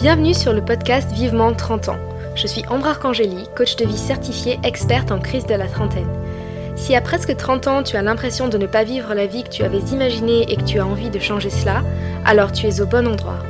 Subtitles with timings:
[0.00, 1.98] Bienvenue sur le podcast Vivement 30 ans.
[2.36, 6.06] Je suis Ambre Arcangeli, coach de vie certifiée experte en crise de la trentaine.
[6.76, 9.48] Si à presque 30 ans tu as l'impression de ne pas vivre la vie que
[9.48, 11.82] tu avais imaginée et que tu as envie de changer cela,
[12.24, 13.40] alors tu es au bon endroit.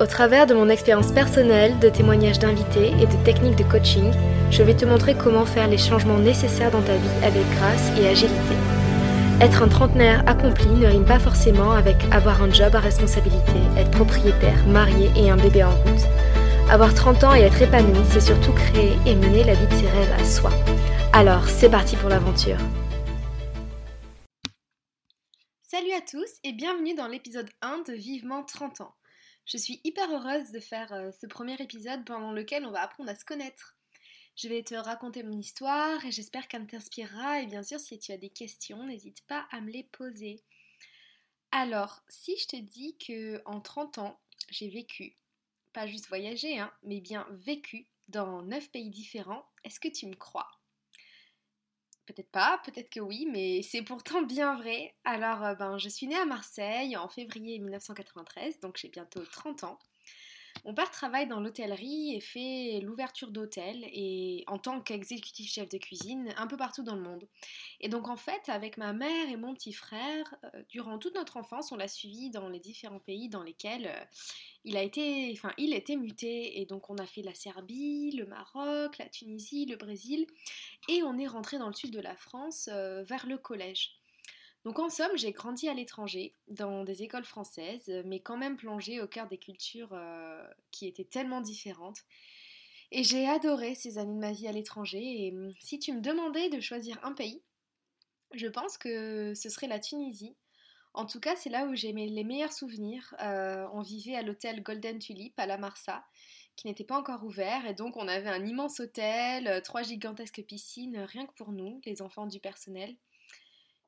[0.00, 4.10] Au travers de mon expérience personnelle, de témoignages d'invités et de techniques de coaching,
[4.50, 8.08] je vais te montrer comment faire les changements nécessaires dans ta vie avec grâce et
[8.08, 8.56] agilité.
[9.42, 13.90] Être un trentenaire accompli ne rime pas forcément avec avoir un job à responsabilité, être
[13.90, 16.06] propriétaire, marié et un bébé en route.
[16.70, 19.88] Avoir 30 ans et être épanoui, c'est surtout créer et mener la vie de ses
[19.88, 20.52] rêves à soi.
[21.12, 22.58] Alors, c'est parti pour l'aventure.
[25.60, 28.94] Salut à tous et bienvenue dans l'épisode 1 de Vivement 30 ans.
[29.44, 33.10] Je suis hyper heureuse de faire euh, ce premier épisode pendant lequel on va apprendre
[33.10, 33.74] à se connaître.
[34.42, 37.42] Je vais te raconter mon histoire et j'espère qu'elle t'inspirera.
[37.42, 40.42] Et bien sûr, si tu as des questions, n'hésite pas à me les poser.
[41.52, 44.18] Alors, si je te dis que en 30 ans,
[44.50, 45.16] j'ai vécu,
[45.72, 50.16] pas juste voyagé, hein, mais bien vécu dans 9 pays différents, est-ce que tu me
[50.16, 50.50] crois?
[52.06, 54.96] Peut-être pas, peut-être que oui, mais c'est pourtant bien vrai.
[55.04, 59.62] Alors, euh, ben, je suis née à Marseille en février 1993, donc j'ai bientôt 30
[59.62, 59.78] ans.
[60.64, 65.78] Mon père travaille dans l'hôtellerie et fait l'ouverture d'hôtels et en tant qu'exécutif chef de
[65.78, 67.26] cuisine un peu partout dans le monde.
[67.80, 71.36] Et donc en fait, avec ma mère et mon petit frère, euh, durant toute notre
[71.36, 74.04] enfance, on l'a suivi dans les différents pays dans lesquels euh,
[74.64, 76.60] il a été, enfin, il était muté.
[76.60, 80.26] Et donc on a fait la Serbie, le Maroc, la Tunisie, le Brésil,
[80.88, 84.01] et on est rentré dans le sud de la France euh, vers le collège.
[84.64, 89.00] Donc en somme, j'ai grandi à l'étranger, dans des écoles françaises, mais quand même plongée
[89.00, 92.04] au cœur des cultures euh, qui étaient tellement différentes.
[92.92, 95.00] Et j'ai adoré ces années de ma vie à l'étranger.
[95.02, 97.42] Et hum, si tu me demandais de choisir un pays,
[98.34, 100.36] je pense que ce serait la Tunisie.
[100.94, 103.14] En tout cas, c'est là où j'ai les meilleurs souvenirs.
[103.20, 106.04] Euh, on vivait à l'hôtel Golden Tulip à La Marsa,
[106.54, 107.66] qui n'était pas encore ouvert.
[107.66, 112.02] Et donc, on avait un immense hôtel, trois gigantesques piscines, rien que pour nous, les
[112.02, 112.94] enfants du personnel.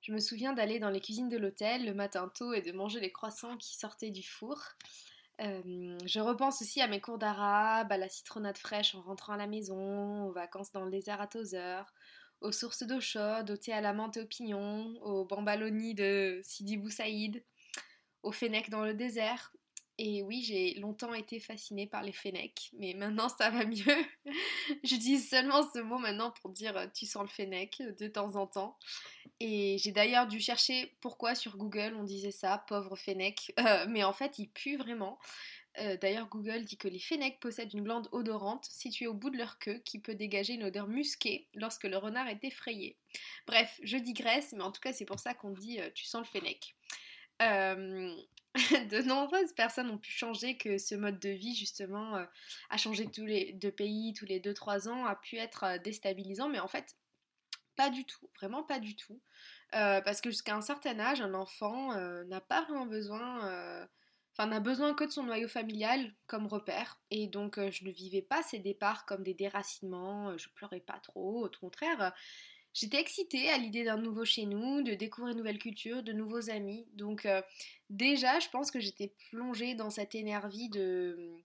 [0.05, 3.01] Je me souviens d'aller dans les cuisines de l'hôtel le matin tôt et de manger
[3.01, 4.61] les croissants qui sortaient du four.
[5.41, 9.39] Euh, je repense aussi à mes cours d'arabe, à la citronnade fraîche en rentrant à
[9.39, 11.95] la maison, aux vacances dans le désert à Tozeur,
[12.43, 16.39] aux sources d'eau chaude, au thé à la menthe et au pignon, aux bambaloni de
[16.45, 17.43] Sidi Bou Saïd,
[18.23, 19.55] au fennec dans le désert,
[19.97, 24.05] et oui, j'ai longtemps été fascinée par les fennecs, mais maintenant ça va mieux.
[24.83, 28.49] J'utilise seulement ce mot maintenant pour dire euh, tu sens le fennec de temps en
[28.49, 28.77] temps.
[29.39, 33.53] Et j'ai d'ailleurs dû chercher pourquoi sur Google on disait ça, pauvre fennec.
[33.65, 35.19] Euh, mais en fait, il pue vraiment.
[35.79, 39.39] Euh, d'ailleurs, Google dit que les fennecs possèdent une glande odorante située au bout de
[39.39, 42.99] leur queue qui peut dégager une odeur musquée lorsque le renard est effrayé.
[43.47, 46.41] Bref, je digresse, mais en tout cas, c'est pour ça qu'on dit tu sens le
[46.41, 46.75] fennec.
[48.91, 52.25] de nombreuses personnes ont pu changer, que ce mode de vie justement euh,
[52.71, 56.49] a changé tous les deux pays, tous les 2-3 ans, a pu être euh, déstabilisant,
[56.49, 56.97] mais en fait
[57.77, 59.21] pas du tout, vraiment pas du tout.
[59.75, 61.93] Euh, parce que jusqu'à un certain âge, un enfant
[62.27, 63.89] n'a pas vraiment besoin,
[64.33, 67.01] enfin n'a besoin que de son noyau familial comme repère.
[67.11, 71.47] Et donc je ne vivais pas ces départs comme des déracinements, je pleurais pas trop,
[71.47, 72.15] au contraire.
[72.75, 76.51] J'étais excitée à l'idée d'un nouveau chez nous, de découvrir une nouvelle culture, de nouveaux
[76.51, 76.85] amis.
[76.95, 77.41] Donc euh,
[77.89, 81.37] déjà, je pense que j'étais plongée dans cette énergie de,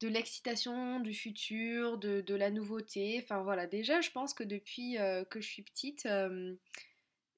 [0.00, 3.20] l'excitation du futur, de, la nouveauté.
[3.22, 6.54] Enfin voilà, déjà, je pense que depuis euh, que je suis petite, euh,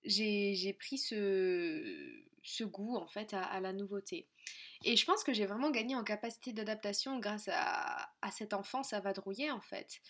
[0.05, 4.29] j'ai pris ce, ce, goût en fait à, la nouveauté.
[4.85, 8.93] Et je pense que j'ai vraiment gagné en capacité d'adaptation grâce à, à cette enfance
[8.93, 10.01] à vadrouiller en fait.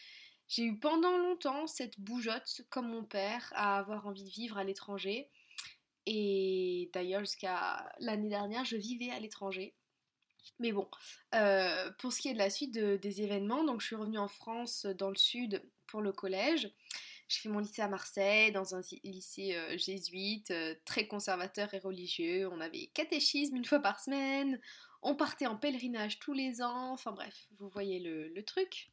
[0.49, 4.65] J'ai eu pendant longtemps cette bougeotte, comme mon père, à avoir envie de vivre à
[4.65, 5.29] l'étranger.
[6.07, 9.75] Et d'ailleurs, jusqu'à l'année dernière, je vivais à l'étranger.
[10.59, 10.89] Mais bon,
[11.35, 14.29] euh, pour ce qui est de la suite des événements, donc je suis revenue en
[14.29, 16.71] France, dans le sud, pour le collège.
[17.29, 21.79] J'ai fait mon lycée à Marseille, dans un lycée euh, jésuite, euh, très conservateur et
[21.79, 22.49] religieux.
[22.51, 24.59] On avait catéchisme une fois par semaine.
[25.03, 26.93] On partait en pèlerinage tous les ans.
[26.93, 28.91] Enfin bref, vous voyez le truc.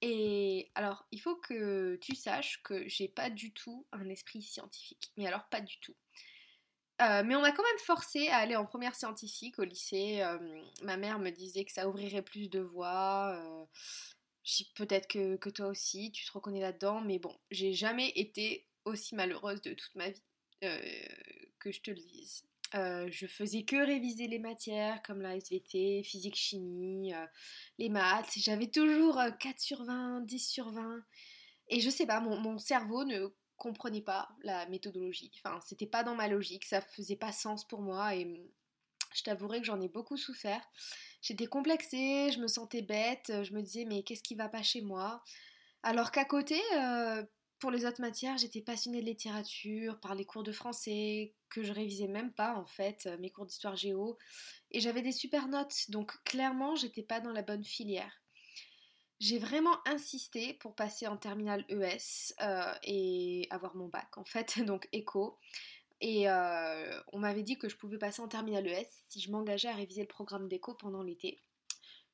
[0.00, 5.12] Et alors, il faut que tu saches que j'ai pas du tout un esprit scientifique.
[5.16, 5.94] Mais alors, pas du tout.
[7.00, 10.20] Euh, mais on m'a quand même forcé à aller en première scientifique au lycée.
[10.22, 10.38] Euh,
[10.82, 13.34] ma mère me disait que ça ouvrirait plus de voies.
[13.36, 13.64] Euh,
[14.74, 17.00] peut-être que, que, toi aussi, tu te reconnais là-dedans.
[17.00, 20.22] Mais bon, j'ai jamais été aussi malheureuse de toute ma vie
[21.60, 22.42] que je te le dise.
[22.74, 27.26] Euh, je faisais que réviser les matières comme la SVT, physique, chimie, euh,
[27.78, 28.32] les maths.
[28.36, 31.00] J'avais toujours 4 euh, sur 20, 10 sur 20.
[31.68, 35.32] Et je sais pas, mon, cerveau ne comprenait pas la méthodologie.
[35.42, 38.14] Enfin, c'était pas dans ma logique, ça faisait pas sens pour moi.
[38.14, 38.26] Et
[39.14, 40.62] Je t'avouerai que j'en ai beaucoup souffert.
[41.22, 44.82] J'étais complexée, je me sentais bête, je me disais mais qu'est-ce qui va pas chez
[44.82, 45.22] moi?
[45.82, 46.60] Alors qu'à côté,
[47.58, 51.72] pour les autres matières, j'étais passionnée de littérature, par les cours de français, que je
[51.72, 54.18] révisais même pas en fait, euh, mes cours d'histoire géo,
[54.70, 58.12] et j'avais des super notes, donc clairement j'étais pas dans la bonne filière.
[59.20, 64.60] J'ai vraiment insisté pour passer en terminale ES euh, et avoir mon bac en fait,
[64.64, 65.38] donc éco.
[66.00, 69.68] Et euh, on m'avait dit que je pouvais passer en terminale ES si je m'engageais
[69.68, 71.42] à réviser le programme d'éco pendant l'été.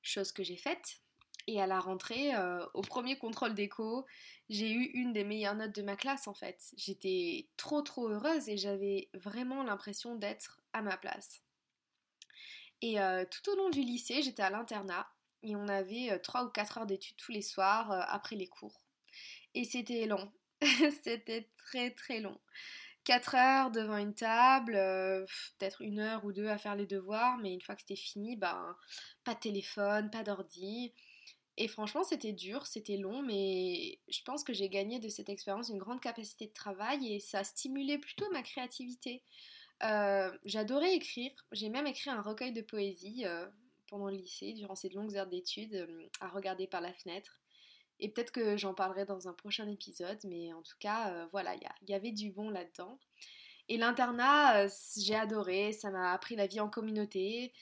[0.01, 1.04] Chose que j'ai faite.
[1.47, 4.07] Et à la rentrée, euh, au premier contrôle d'éco,
[4.49, 6.73] j'ai eu une des meilleures notes de ma classe en fait.
[6.77, 11.43] J'étais trop trop heureuse et j'avais vraiment l'impression d'être à ma place.
[12.81, 15.07] Et euh, tout au long du lycée, j'étais à l'internat
[15.43, 18.81] et on avait 3 ou 4 heures d'études tous les soirs après les cours.
[19.55, 20.33] Et c'était long.
[21.05, 22.39] c'était très très long.
[23.05, 25.27] 4 heures devant une table, euh,
[25.59, 28.37] peut-être une heure ou deux à faire les devoirs, mais une fois que c'était fini,
[28.37, 28.77] ben,
[29.25, 30.95] pas de téléphone, pas d'ordi.
[31.57, 35.69] Et franchement, c'était dur, c'était long, mais je pense que j'ai gagné de cette expérience
[35.69, 39.23] une grande capacité de travail et ça a stimulé plutôt ma créativité.
[39.85, 43.47] Euh, j'adorais écrire, j'ai même écrit un recueil de poésie euh,
[43.89, 45.89] pendant le lycée, durant ces longues heures d'études,
[46.21, 47.41] à regarder par la fenêtre.
[48.01, 51.55] Et peut-être que j'en parlerai dans un prochain épisode, mais en tout cas, euh, voilà,
[51.55, 52.99] il y, avait du bon là-dedans.
[53.69, 57.53] Et l'internat, euh, j'ai adoré, ça m'a appris la vie en communauté,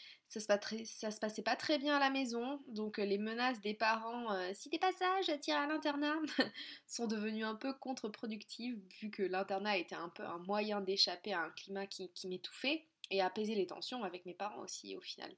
[0.40, 4.28] ça se, passait pas très bien à la maison, donc euh, les menaces des parents,
[4.54, 6.14] si t'es pas sage, tire à l'internat,
[6.86, 11.42] sont devenues un peu contre-productives, vu que l'internat était un peu un moyen d'échapper à
[11.42, 15.30] un climat qui m'étouffait, et apaiser les tensions avec mes parents aussi au final.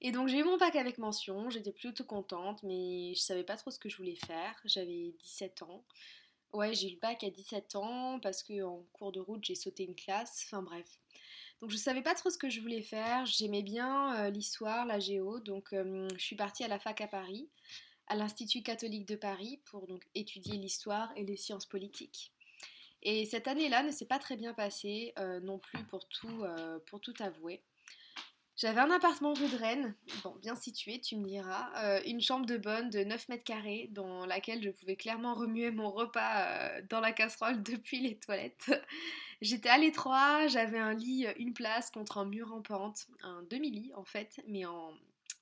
[0.00, 3.56] Et donc j'ai eu mon bac avec mention, j'étais plutôt contente, mais je savais pas
[3.56, 4.54] trop ce que je voulais faire.
[4.64, 5.84] J'avais 17 ans.
[6.52, 9.56] Ouais, j'ai eu le bac à 17 ans parce que en cours de route j'ai
[9.56, 10.44] sauté une classe.
[10.46, 10.86] Enfin bref.
[11.60, 13.24] Donc je savais pas trop ce que je voulais faire.
[13.24, 17.06] J'aimais bien euh, l'histoire, la géo, donc euh, je suis partie à la fac à
[17.06, 17.48] Paris,
[18.08, 22.32] à l'Institut catholique de Paris pour donc étudier l'histoire et les sciences politiques.
[23.02, 26.44] Et cette année-là ne s'est pas très bien passée euh, non plus pour tout,
[26.86, 27.62] pour tout avouer.
[28.56, 29.94] J'avais un appartement rue de Rennes,
[30.24, 34.24] bon, bien situé, tu me diras, une chambre de bonne de 9 mètres carrés dans
[34.24, 38.70] laquelle je pouvais clairement remuer mon repas dans la casserole depuis les toilettes.
[39.40, 43.42] J'étais à l'étroit, j'avais un lit, euh, une place contre un mur en pente, un
[43.44, 44.92] demi-lit en fait, mais, en,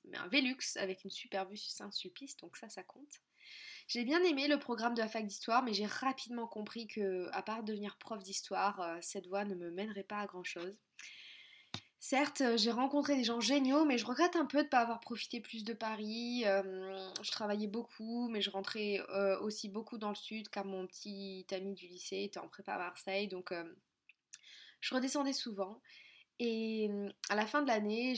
[0.05, 3.21] mais un Velux avec une super vue sur Saint-Sulpice, donc ça, ça compte.
[3.87, 7.43] J'ai bien aimé le programme de la fac d'histoire, mais j'ai rapidement compris que, à
[7.43, 10.75] part devenir prof d'histoire, cette voie ne me mènerait pas à grand chose.
[12.07, 14.81] Certes, euh, j'ai rencontré des gens géniaux, mais je regrette un peu de ne pas
[14.81, 16.43] avoir profité plus de Paris.
[16.45, 20.85] Euh, je travaillais beaucoup, mais je rentrais euh, aussi beaucoup dans le sud, car mon
[20.85, 23.51] petit ami du lycée était en prépa à Marseille, donc
[24.81, 25.81] je redescendais souvent.
[26.37, 26.91] Et
[27.29, 28.13] à la fin de l'année,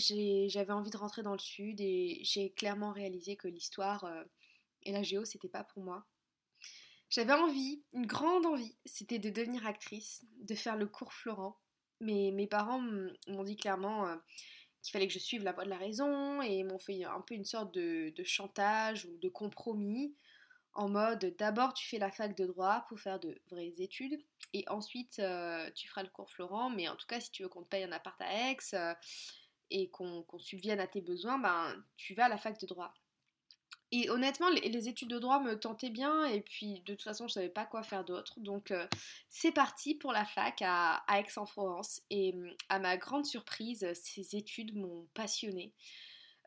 [0.49, 4.05] j'avais envie de rentrer dans le sud et j'ai clairement réalisé que l'histoire
[4.83, 6.05] et la géo, c'était pas pour moi.
[7.09, 11.57] J'avais envie, une grande envie, c'était de devenir actrice, de faire le cours Florent
[11.99, 12.81] mais mes parents
[13.27, 14.15] m'ont dit clairement euh,
[14.81, 17.35] qu'il fallait que je suive la voie de la raison et m'ont fait un peu
[17.35, 20.15] une sorte de, chantage ou de compromis
[20.73, 24.19] en mode d'abord tu fais la fac de droit pour faire de vraies études
[24.53, 27.49] et ensuite euh, tu feras le cours Florent mais en tout cas si tu veux
[27.49, 28.93] qu'on te paye un appart à Aix euh,
[29.71, 32.93] et qu'on subvienne à tes besoins ben tu vas à la fac de droit
[33.91, 37.33] et honnêtement, les, études de droit me tentaient bien, et puis de toute façon, je
[37.33, 38.39] savais pas quoi faire d'autre.
[38.39, 38.85] Donc, euh,
[39.29, 42.01] c'est parti pour la fac à, Aix-en-Provence.
[42.09, 45.73] Et mm, à ma grande surprise, ces études m'ont passionnée.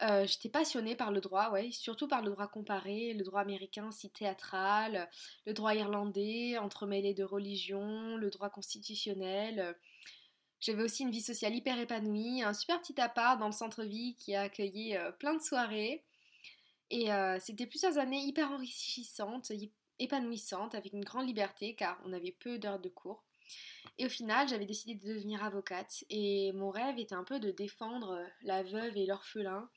[0.03, 3.91] Euh, j'étais passionnée par le droit, ouais, surtout par le droit comparé, le droit américain
[3.91, 5.11] si théâtral,
[5.47, 9.77] le droit irlandais, entremêlé de religion, le droit constitutionnel.
[10.61, 14.35] J'avais aussi une vie sociale hyper épanouie, un super petit appart dans le centre-ville qui
[14.35, 16.05] a accueilli euh, plein de soirées.
[16.91, 19.53] Et euh, c'était plusieurs années hyper enrichissantes,
[19.99, 23.25] épanouissantes, avec une grande liberté car on avait peu d'heures de cours.
[23.99, 27.51] Et au final, j'avais décidé de devenir avocate et mon rêve était un peu de
[27.51, 29.69] défendre la veuve et l'orphelin.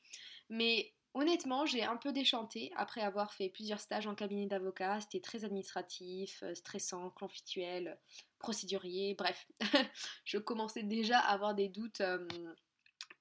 [0.48, 5.00] Mais honnêtement, j'ai un peu déchanté après avoir fait plusieurs stages en cabinet d'avocat.
[5.00, 7.98] C'était très administratif, euh, stressant, conflictuel,
[8.38, 9.46] procédurier, bref.
[10.24, 12.26] je commençais déjà à avoir des doutes euh,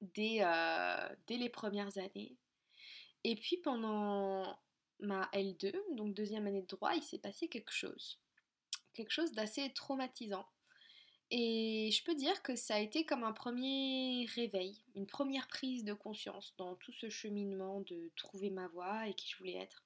[0.01, 2.37] dès les premières années.
[3.23, 4.59] Et puis pendant
[4.99, 8.19] ma L2, donc deuxième année de droit, il s'est passé quelque chose.
[8.93, 10.45] Quelque chose d'assez traumatisant.
[11.31, 15.83] Et je peux dire que ça a été comme un premier réveil, une première prise
[15.83, 19.83] de conscience dans tout ce cheminement de trouver ma voie et qui je voulais être.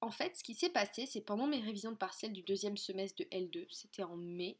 [0.00, 3.22] En fait, ce qui s'est passé, c'est pendant mes révisions de partiel du deuxième semestre
[3.22, 4.56] de L2, c'était en mai,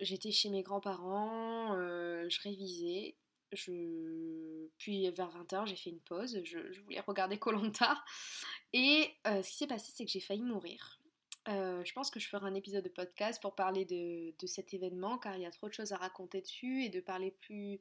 [0.00, 3.14] j'étais chez mes grands-parents, je révisais.
[3.50, 6.40] Puis vers 20h, j'ai fait une pause.
[6.44, 8.02] Je, voulais regarder Colanta.
[8.72, 10.98] Et ce qui s'est passé, c'est que j'ai failli mourir.
[11.48, 15.16] Euh, je pense que je ferai un épisode de podcast pour parler de, cet événement
[15.18, 17.80] car il y a trop de choses à raconter dessus et de parler plus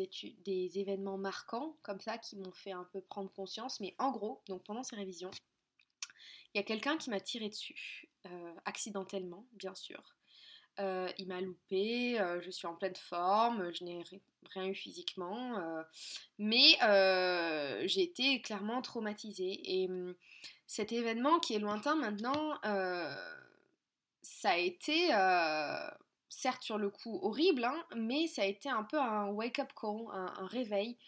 [0.00, 3.80] études, des événements marquants comme ça qui m'ont fait un peu prendre conscience.
[3.80, 5.30] Mais en gros, donc pendant ces révisions,
[6.54, 10.15] il y a quelqu'un qui m'a tiré dessus, euh, accidentellement bien sûr.
[10.78, 14.02] Euh, il m'a loupé, je suis en pleine forme, je n'ai
[14.50, 15.60] rien eu physiquement,
[16.38, 16.76] mais
[17.86, 19.60] j'ai été clairement traumatisée.
[19.64, 20.14] Et hum,
[20.66, 23.14] cet événement qui est lointain maintenant, euh,
[24.22, 25.88] ça a été, euh,
[26.28, 30.06] certes sur le coup horrible, hein, mais ça a été un peu un wake-up call,
[30.12, 30.98] un, réveil,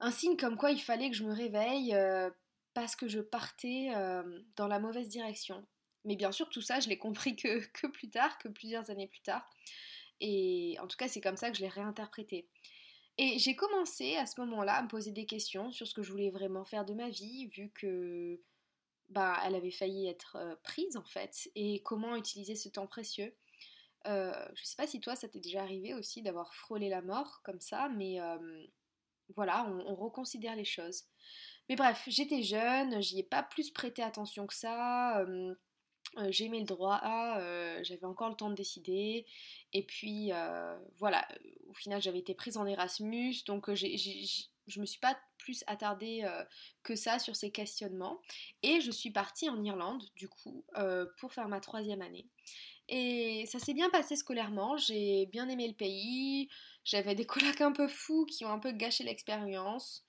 [0.00, 2.30] un signe comme quoi il fallait que je me réveille euh,
[2.72, 3.90] parce que je partais
[4.56, 5.66] dans la mauvaise direction.
[6.04, 9.08] Mais bien sûr, tout ça, je l'ai compris que, que, plus tard, que plusieurs années
[9.08, 9.48] plus tard.
[10.20, 12.48] Et en tout cas, c'est comme ça que je l'ai réinterprété.
[13.18, 16.10] Et j'ai commencé à ce moment-là à me poser des questions sur ce que je
[16.10, 18.40] voulais vraiment faire de ma vie, vu que
[19.10, 23.34] bah, elle avait failli être euh, prise en fait, et comment utiliser ce temps précieux.
[24.06, 27.42] Euh, je sais pas si toi ça t'est déjà arrivé aussi d'avoir frôlé la mort
[27.44, 28.38] comme ça, mais euh,
[29.36, 31.04] voilà, on, reconsidère les choses.
[31.68, 35.24] Mais bref, j'étais jeune, j'y ai pas plus prêté attention que ça.
[36.30, 37.00] J'ai aimé le droit,
[37.82, 39.26] j'avais encore le temps de décider.
[39.72, 40.30] Et puis
[40.98, 41.26] voilà,
[41.68, 43.96] au final j'avais été prise en Erasmus, donc j'ai
[44.70, 46.44] je me suis pas plus attardée euh,
[46.82, 48.20] que ça sur ces questionnements.
[48.62, 52.26] Et je suis partie en Irlande, du coup, euh, pour faire ma troisième année.
[52.88, 56.48] Et ça s'est bien passé scolairement, j'ai bien aimé le pays,
[56.84, 60.04] j'avais des colocs un peu fous qui ont un peu gâché l'expérience.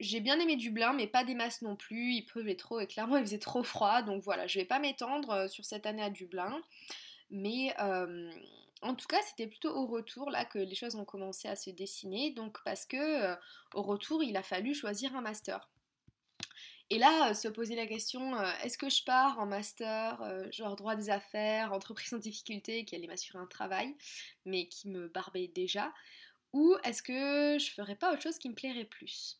[0.00, 3.16] J'ai bien aimé Dublin, mais pas des masses non plus, il pleuvait trop et clairement
[3.16, 6.10] il faisait trop froid, donc voilà, je vais pas m'étendre euh, sur cette année à
[6.10, 6.60] Dublin.
[7.30, 7.74] Mais
[8.82, 11.70] en tout cas, c'était plutôt au retour là que les choses ont commencé à se
[11.70, 12.30] dessiner.
[12.30, 13.36] Donc parce que euh,
[13.74, 15.68] au retour, il a fallu choisir un master.
[16.90, 20.76] Et là, euh, se poser la question, euh, est-ce que je pars en master, genre
[20.76, 23.94] droit des affaires, entreprise en difficulté, qui allait m'assurer un travail,
[24.44, 25.92] mais qui me barbait déjà,
[26.52, 29.38] ou est-ce que je ferais pas autre chose qui me plairait plus?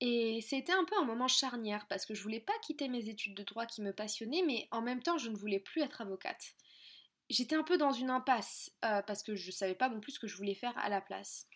[0.00, 3.34] Et c'était un peu un moment charnière parce que je voulais pas quitter mes études
[3.34, 6.54] de droit qui me passionnaient, mais en même temps je ne voulais plus être avocate
[7.30, 10.20] j'étais un peu dans une impasse euh, parce que je savais pas non plus ce
[10.20, 11.46] que je voulais faire à la place.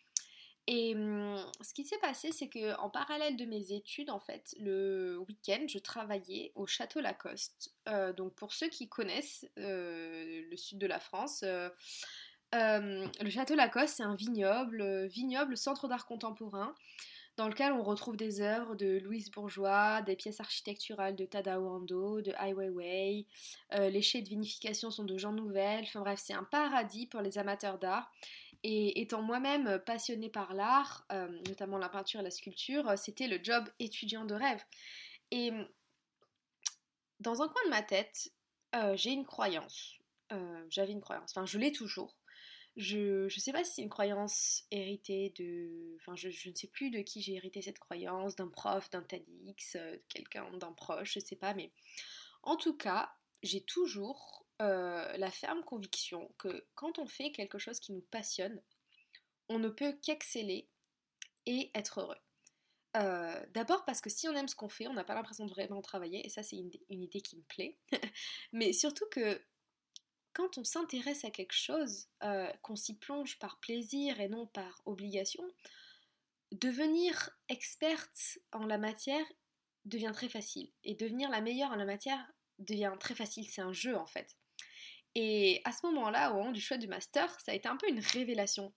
[0.67, 4.55] Et hum, ce qui s'est passé, c'est que en parallèle de mes études, en fait,
[4.61, 7.75] le week-end, je travaillais au Château Lacoste.
[7.89, 11.45] Euh, donc pour ceux qui connaissent euh, le sud de la France,
[12.53, 16.75] le Château Lacoste, c'est un vignoble, vignoble centre d'art contemporain
[17.37, 22.21] dans lequel on retrouve des œuvres de Louise Bourgeois, des pièces architecturales de Tadao Ando,
[22.21, 23.27] de Ai Weiwei.
[23.73, 25.85] Euh, les chais de vinification sont de Jean Nouvel.
[25.85, 28.13] Enfin bref, c'est un paradis pour les amateurs d'art.
[28.63, 33.43] Et étant moi-même passionnée par l'art, euh, notamment la peinture et la sculpture, c'était le
[33.43, 34.63] job étudiant de rêve.
[35.31, 35.51] Et
[37.21, 38.31] dans un coin de ma tête,
[38.75, 39.97] euh, j'ai une croyance.
[40.69, 42.20] J'avais une croyance, enfin je l'ai toujours.
[42.81, 45.97] Je ne sais pas si c'est une croyance héritée de...
[45.97, 49.77] Enfin, je, ne sais plus de qui j'ai hérité cette croyance, d'un prof, d'un TEDx,
[49.77, 51.73] euh, quelqu'un, d'un proche, je sais pas, mais
[52.43, 57.81] en tout cas, j'ai toujours euh, la ferme conviction que quand on fait quelque chose
[57.81, 58.63] qui nous passionne,
[59.51, 60.67] on ne peut qu'exceller
[61.45, 62.17] et être heureux.
[62.97, 65.51] Euh, d'abord parce que si on aime ce qu'on fait, on n'a pas l'impression de
[65.51, 67.77] vraiment travailler, et ça c'est une, idée qui me plaît.
[68.53, 69.39] Mais surtout que
[70.33, 74.83] quand on s'intéresse à quelque chose, euh, qu'on s'y plonge par plaisir et non par
[74.87, 75.45] obligation,
[76.53, 79.25] devenir experte en la matière
[79.85, 80.71] devient très facile.
[80.85, 82.25] Et devenir la meilleure en la matière
[82.59, 83.49] devient très facile.
[83.49, 84.37] C'est un jeu en fait.
[85.15, 87.89] Et à ce moment-là, au moment du choix du master, ça a été un peu
[87.89, 88.73] une révélation.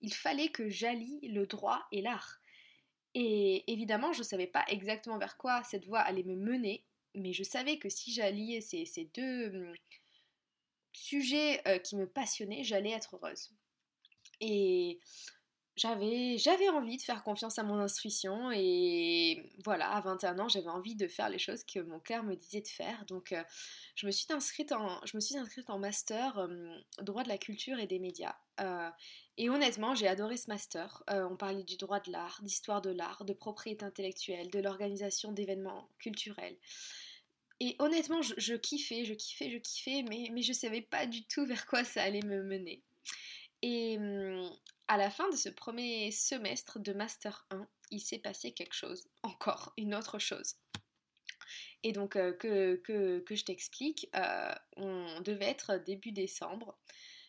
[0.00, 2.40] Il fallait que j'allie le droit et l'art.
[3.14, 6.84] Et évidemment, je ne savais pas exactement vers quoi cette voie allait me mener,
[7.14, 9.74] mais je savais que si j'alliais ces, deux hum,
[10.96, 13.50] sujet euh, qui me passionnait, j'allais être heureuse.
[14.40, 14.98] Et
[15.76, 20.68] j'avais, j'avais envie de faire confiance à mon intuition et voilà, à 21 ans, j'avais
[20.68, 23.04] envie de faire les choses que mon cœur me disait de faire.
[23.06, 23.42] Donc euh,
[23.94, 27.38] je, me suis inscrite en, je me suis inscrite en master euh, droit de la
[27.38, 28.36] culture et des médias.
[29.36, 31.02] et honnêtement, j'ai adoré ce master.
[31.08, 35.90] on parlait du droit de l'art, d'histoire de l'art, de propriété intellectuelle, de l'organisation d'événements
[35.98, 36.56] culturels.
[37.60, 41.46] Et honnêtement, je, kiffais, je kiffais, je kiffais, mais, mais je savais pas du tout
[41.46, 42.82] vers quoi ça allait me mener.
[43.62, 44.50] Et hum,
[44.88, 49.08] à la fin de ce premier semestre de Master 1, il s'est passé quelque chose,
[49.22, 50.56] encore une autre chose.
[51.82, 52.32] Et donc, que,
[52.76, 54.10] que, que, je t'explique,
[54.76, 56.76] on devait être début décembre.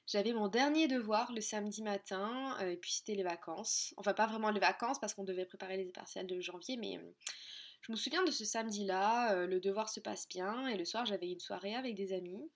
[0.08, 3.94] J'avais mon dernier devoir le samedi matin, et puis c'était les vacances.
[3.98, 7.00] Enfin, pas vraiment les vacances, parce qu'on devait préparer les partiels de janvier, mais
[7.82, 11.30] je me souviens de ce samedi-là, le devoir se passe bien, et le soir, j'avais
[11.30, 12.50] une soirée avec des amis.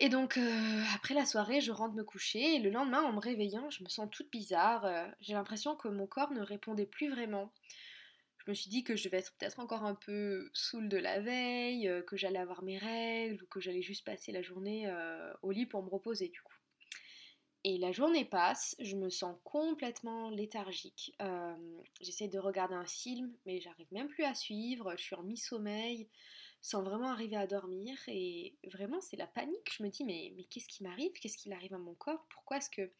[0.00, 3.18] Et donc, euh, après la soirée, je rentre me coucher et le lendemain, en me
[3.18, 4.84] réveillant, je me sens toute bizarre.
[4.84, 7.52] Euh, j'ai l'impression que mon corps ne répondait plus vraiment.
[8.38, 11.18] Je me suis dit que je devais être peut-être encore un peu saoule de la
[11.18, 14.88] veille, euh, que j'allais avoir mes règles ou que j'allais juste passer la journée
[15.42, 16.47] au lit pour me reposer du coup.
[17.68, 21.14] Et la journée passe, je me sens complètement léthargique.
[22.00, 24.94] J'essaie de regarder un film, mais j'arrive même plus à suivre.
[24.96, 26.08] Je suis en mi-sommeil
[26.62, 27.98] sans vraiment arriver à dormir.
[28.06, 29.70] Et vraiment, c'est la panique.
[29.76, 31.12] Je me dis, mais, mais qu'est-ce qui m'arrive?
[31.20, 32.24] Qu'est-ce qui arrive à mon corps?
[32.30, 32.90] Pourquoi est-ce que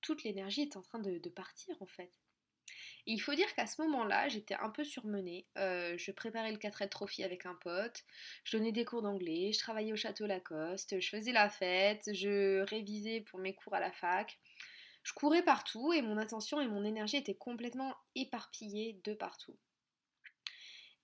[0.00, 2.10] toute l'énergie est en train de, partir en fait?
[3.08, 5.46] Il faut dire qu'à ce moment-là, j'étais un peu surmenée.
[5.56, 8.04] Euh, je préparais le 4 Trophy avec un pote,
[8.44, 12.60] je donnais des cours d'anglais, je travaillais au château Lacoste, je faisais la fête, je
[12.60, 14.38] révisais pour mes cours à la fac.
[15.04, 19.56] Je courais partout et mon attention et mon énergie étaient complètement éparpillées de partout.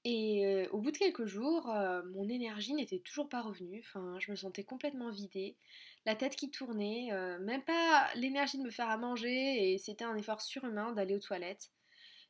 [0.05, 3.83] Et euh, au bout de quelques jours, euh, mon énergie n'était toujours pas revenue.
[3.87, 5.57] Enfin, je me sentais complètement vidée,
[6.05, 7.09] la tête qui tournait,
[7.41, 11.21] même pas l'énergie de me faire à manger, et c'était un effort surhumain d'aller aux
[11.21, 11.71] toilettes.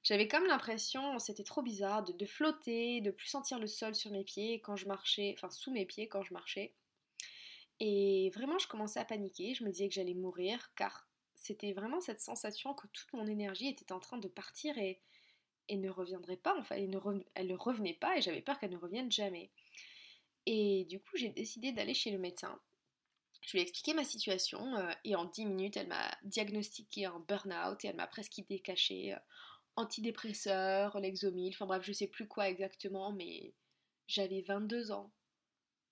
[0.05, 4.23] J'avais comme l'impression, c'était trop bizarre, de, flotter, de plus sentir le sol sur mes
[4.23, 6.75] pieds quand je marchais, enfin sous mes pieds quand je marchais.
[7.81, 9.55] Et vraiment, je commençais à paniquer.
[9.55, 13.69] Je me disais que j'allais mourir, car c'était vraiment cette sensation que toute mon énergie
[13.69, 15.01] était en train de partir et
[15.71, 19.51] ne reviendrait pas, enfin elle ne, revenait pas et j'avais peur qu'elle ne revienne jamais.
[20.47, 22.59] Et du coup j'ai décidé d'aller chez le médecin.
[23.43, 27.19] Je lui ai expliqué ma situation euh, et en 10 minutes elle m'a diagnostiqué un
[27.29, 29.19] burn-out et elle m'a prescrit caché euh,
[29.77, 33.55] antidépresseurs, l'exomil, enfin bref je sais plus quoi exactement mais
[34.07, 35.13] j'avais 22 ans.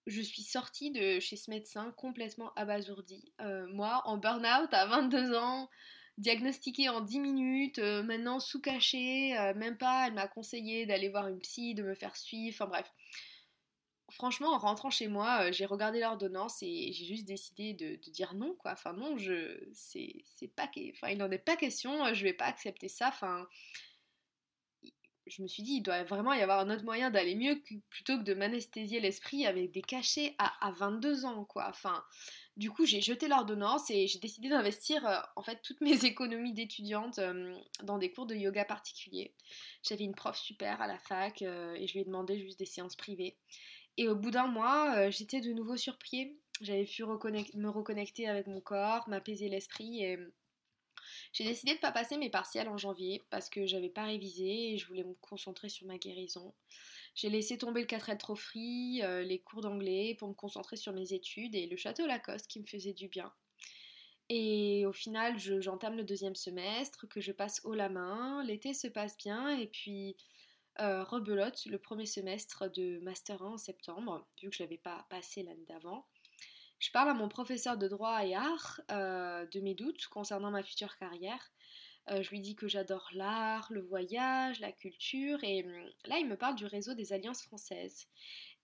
[0.06, 3.32] Je suis sortie de chez ce médecin complètement abasourdie.
[3.40, 5.68] Euh, moi en burn-out à 22 ans,
[6.18, 11.08] diagnostiquée en 10 minutes, euh, maintenant sous cachet, euh, même pas, elle m'a conseillé d'aller
[11.08, 12.92] voir une psy, de me faire suivre, enfin bref.
[14.12, 18.34] Franchement, en rentrant chez moi, euh, j'ai regardé l'ordonnance et j'ai juste décidé de, dire
[18.34, 18.72] non, quoi.
[18.72, 22.88] Enfin non, je, c'est, pas, enfin il n'en est pas question, je vais pas accepter
[22.88, 23.48] ça, enfin
[25.26, 28.18] je me suis dit, il doit vraiment y avoir un autre moyen d'aller mieux plutôt
[28.18, 31.68] que de m'anesthésier l'esprit avec des cachets à, à, 22 ans, quoi.
[31.68, 32.04] Enfin,
[32.56, 36.52] du coup, j'ai jeté l'ordonnance et j'ai décidé d'investir euh, en fait toutes mes économies
[36.52, 39.34] d'étudiante euh, dans des cours de yoga particuliers.
[39.82, 42.66] J'avais une prof super à la fac euh, et je lui ai demandé juste des
[42.66, 43.38] séances privées.
[43.98, 46.38] Et au bout d'un mois, j'étais de nouveau sur pied.
[46.60, 50.18] J'avais pu me reconnecter avec mon corps, m'apaiser l'esprit et
[51.32, 54.72] j'ai décidé de ne pas passer mes partiels en janvier parce que j'avais pas révisé
[54.72, 56.54] et je voulais me concentrer sur ma guérison.
[57.14, 60.92] J'ai laissé tomber le 4 trop free, euh, les cours d'anglais pour me concentrer sur
[60.92, 63.32] mes études et le château Lacoste qui me faisait du bien.
[64.28, 68.86] Et au final, j'entame le deuxième semestre, que je passe haut la main, l'été se
[68.86, 70.16] passe bien et puis
[70.80, 74.78] euh, rebelote le premier semestre de Master 1 en septembre, vu que je ne l'avais
[74.78, 76.06] pas passé l'année d'avant.
[76.78, 80.62] Je parle à mon professeur de droit et art euh, de mes doutes concernant ma
[80.62, 81.52] future carrière
[82.10, 86.26] euh, je lui dis que j'adore l'art, le voyage, la culture, et hum, là il
[86.26, 88.08] me parle du réseau des alliances françaises.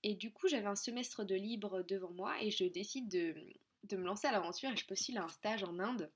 [0.02, 3.34] Et du coup j'avais un semestre de libre devant moi et je décide de,
[3.96, 6.10] me lancer à l'aventure et je postule à un stage en Inde.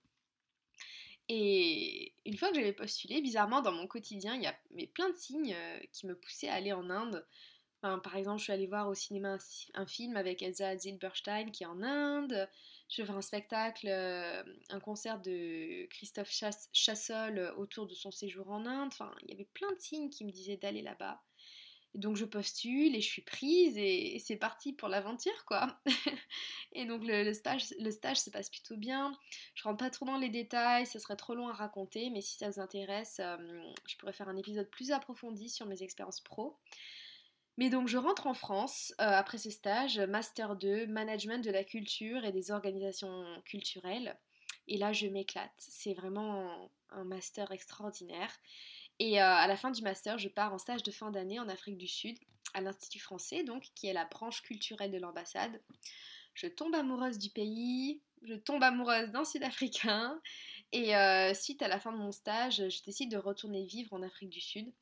[1.29, 5.17] Et une fois que j'avais postulé, bizarrement dans mon quotidien, il y avait plein de
[5.17, 7.25] signes euh, qui me poussaient à aller en Inde
[7.83, 9.39] par exemple, je suis allée voir au cinéma
[9.75, 12.49] un, film avec Elsa Zilberstein qui est en Inde.
[12.89, 16.31] Je vais voir un spectacle, euh, un concert de Christophe
[16.73, 18.91] Chassol euh, autour de son séjour en Inde.
[18.93, 21.23] Enfin, il y avait plein de signes qui me disaient d'aller là-bas.
[21.95, 25.79] Donc je postule et je suis prise et, c'est parti pour l'aventure quoi.
[26.73, 29.13] et donc le, stage, le stage se passe plutôt bien.
[29.55, 32.39] Je rentre pas trop dans les détails, ça serait trop long à raconter, mais si
[32.39, 33.37] ça vous intéresse, euh,
[33.87, 36.57] je pourrais faire un épisode plus approfondi sur mes expériences pro.
[37.59, 41.65] Mais donc je rentre en France euh, après ce stage, Master 2, Management de la
[41.65, 44.19] culture et des organisations culturelles.
[44.67, 48.33] Et là je m'éclate, c'est vraiment un master extraordinaire.
[49.03, 51.49] Et euh, à la fin du master, je pars en stage de fin d'année en
[51.49, 52.17] Afrique du Sud,
[52.55, 55.61] à l'Institut français, donc, qui est la branche culturelle de l'ambassade.
[56.35, 60.21] Je tombe amoureuse du pays, je tombe amoureuse d'un Sud-Africain,
[60.71, 64.03] et euh, suite à la fin de mon stage, je décide de retourner vivre en
[64.03, 64.73] Afrique du Sud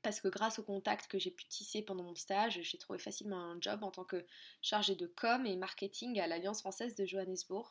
[0.00, 3.36] parce que grâce aux contacts que j'ai pu tisser pendant mon stage, j'ai trouvé facilement
[3.36, 4.24] un job en tant que
[4.62, 7.70] chargée de com et marketing à l'Alliance française de Johannesburg.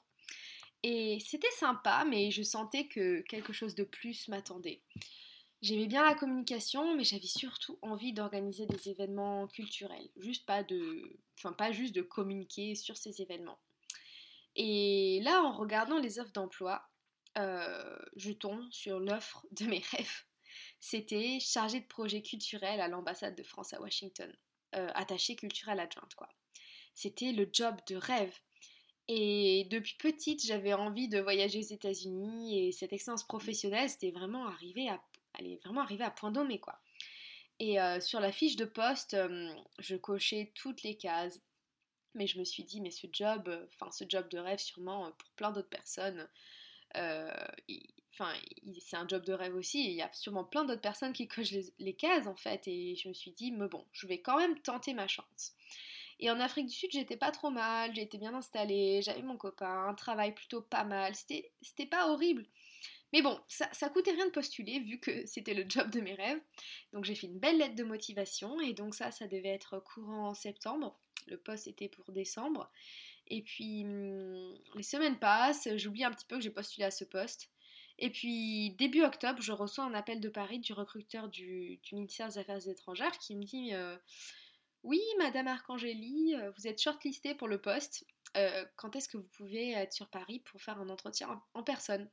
[0.84, 4.82] Et c'était sympa, mais je sentais que quelque chose de plus m'attendait.
[5.62, 11.20] J'aimais bien la communication, mais j'avais surtout envie d'organiser des événements culturels, juste pas de,
[11.38, 13.60] enfin pas juste de communiquer sur ces événements.
[14.56, 16.90] Et là, en regardant les offres d'emploi,
[17.38, 20.24] euh, je tombe sur l'offre de mes rêves.
[20.80, 24.36] C'était chargé de projet culturel à l'ambassade de France à Washington,
[24.76, 26.30] euh, attaché culturel adjointe quoi.
[26.96, 28.36] C'était le job de rêve.
[29.08, 34.48] Et depuis petite, j'avais envie de voyager aux États-Unis et cette expérience professionnelle, c'était vraiment
[34.48, 35.02] arrivé à,
[35.38, 36.80] elle est vraiment arrivée à point nommé quoi.
[37.60, 39.16] Et euh, sur la fiche de poste,
[39.80, 41.40] je cochais toutes les cases.
[42.16, 45.30] Mais je me suis dit, mais ce job, enfin ce job de rêve sûrement pour
[45.32, 46.28] plein d'autres personnes,
[46.98, 47.32] euh,
[48.14, 48.34] enfin,
[48.80, 49.86] c'est un job de rêve aussi.
[49.86, 52.68] il y a sûrement plein d'autres personnes qui cochent les, cases en fait.
[52.68, 55.54] Et je me suis dit, mais bon, je vais quand même tenter ma chance.
[56.20, 59.88] Et en Afrique du Sud, j'étais pas trop mal, j'étais bien installée, j'avais mon copain,
[59.88, 61.16] un travail plutôt pas mal.
[61.16, 62.46] C'était pas horrible.
[63.14, 66.42] Mais bon, ça, coûtait rien de postuler vu que c'était le job de mes rêves.
[66.94, 70.30] Donc j'ai fait une belle lettre de motivation et donc ça, ça devait être courant
[70.30, 70.98] en septembre.
[71.28, 72.72] Le poste était pour décembre.
[73.28, 77.04] Et puis hum, les semaines passent, j'oublie un petit peu que j'ai postulé à ce
[77.04, 77.50] poste.
[78.00, 82.40] Et puis début octobre, je reçois un appel de Paris du recruteur du, ministère des
[82.40, 83.96] Affaires étrangères qui me dit euh,
[84.84, 88.06] Oui, Madame Arcangeli, euh, vous êtes shortlistée pour le poste.
[88.38, 92.10] Euh, quand est-ce que vous pouvez être sur Paris pour faire un entretien en, personne?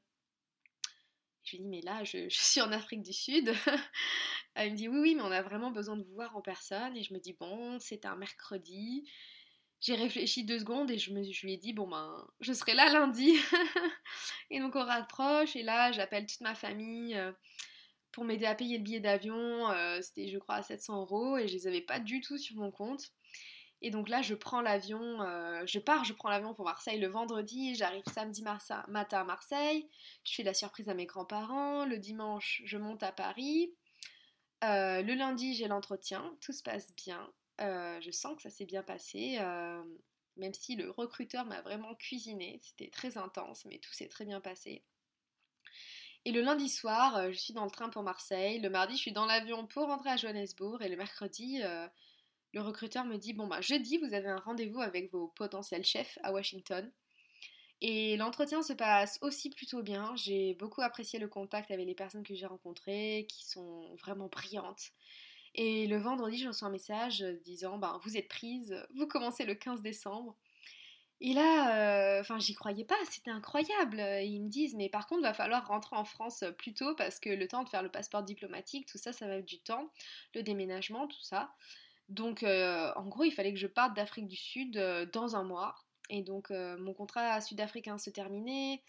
[1.48, 3.52] Je lui dis Mais là, je, suis en Afrique du Sud.
[4.54, 6.96] Elle me dit Oui, oui, mais on a vraiment besoin de vous voir en personne.
[6.96, 9.08] Et je me dis Bon, c'est un mercredi.
[9.80, 13.36] J'ai réfléchi deux secondes et je, lui ai dit, bon ben, je serai là lundi.
[14.50, 17.30] et donc on rapproche et là j'appelle toute ma famille euh,
[18.10, 19.70] pour m'aider à payer le billet d'avion.
[19.70, 22.56] Euh, c'était je crois à 700 euros et je les avais pas du tout sur
[22.56, 23.12] mon compte.
[23.82, 27.08] Et donc là je prends l'avion, euh, je pars, je prends l'avion pour Marseille le
[27.08, 29.88] vendredi, j'arrive samedi matin à Marseille,
[30.24, 33.72] je fais la surprise à mes grands-parents, le dimanche je monte à Paris.
[34.62, 37.30] le lundi j'ai l'entretien, tout se passe bien.
[37.60, 39.82] Euh, je sens que ça s'est bien passé, euh,
[40.36, 42.60] même si le recruteur m'a vraiment cuisiné.
[42.62, 44.84] C'était très intense, mais tout s'est très bien passé.
[46.24, 48.60] Et le lundi soir, euh, je suis dans le train pour Marseille.
[48.60, 50.82] Le mardi, je suis dans l'avion pour rentrer à Johannesburg.
[50.82, 51.62] Et le mercredi,
[52.58, 56.18] le recruteur me dit Bon, bah, jeudi, vous avez un rendez-vous avec vos potentiels chefs
[56.24, 56.90] à Washington.
[57.80, 60.14] Et l'entretien se passe aussi plutôt bien.
[60.16, 64.90] J'ai beaucoup apprécié le contact avec les personnes que j'ai rencontrées, qui sont vraiment brillantes.
[65.54, 69.54] Et le vendredi, je reçois un message disant ben, Vous êtes prise, vous commencez le
[69.54, 70.36] 15 décembre.
[71.20, 74.00] Et là, euh, enfin, j'y croyais pas, c'était incroyable.
[74.24, 77.30] ils me disent Mais par contre, va falloir rentrer en France plus tôt parce que
[77.30, 79.92] le temps de faire le passeport diplomatique, tout ça, ça va être du temps.
[80.34, 81.52] Le déménagement, tout ça.
[82.08, 85.44] Donc, euh, en gros, il fallait que je parte d'Afrique du Sud euh, dans un
[85.44, 85.74] mois.
[86.10, 88.82] Et donc, mon contrat sud-africain se terminait.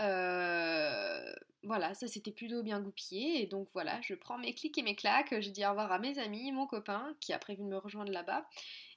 [0.00, 1.32] Euh,
[1.62, 3.42] voilà, ça c'était plutôt bien goupillé.
[3.42, 5.40] Et donc voilà, je prends mes clics et mes claques.
[5.40, 8.12] Je dis au revoir à mes amis, mon copain qui a prévu de me rejoindre
[8.12, 8.46] là-bas.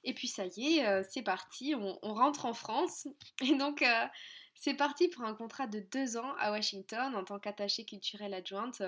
[0.04, 3.08] Et puis ça y est, euh, c'est parti, on, rentre en France.
[3.42, 4.06] Et donc euh,
[4.54, 8.82] c'est parti pour un contrat de deux ans à Washington en tant qu'attachée culturelle adjointe.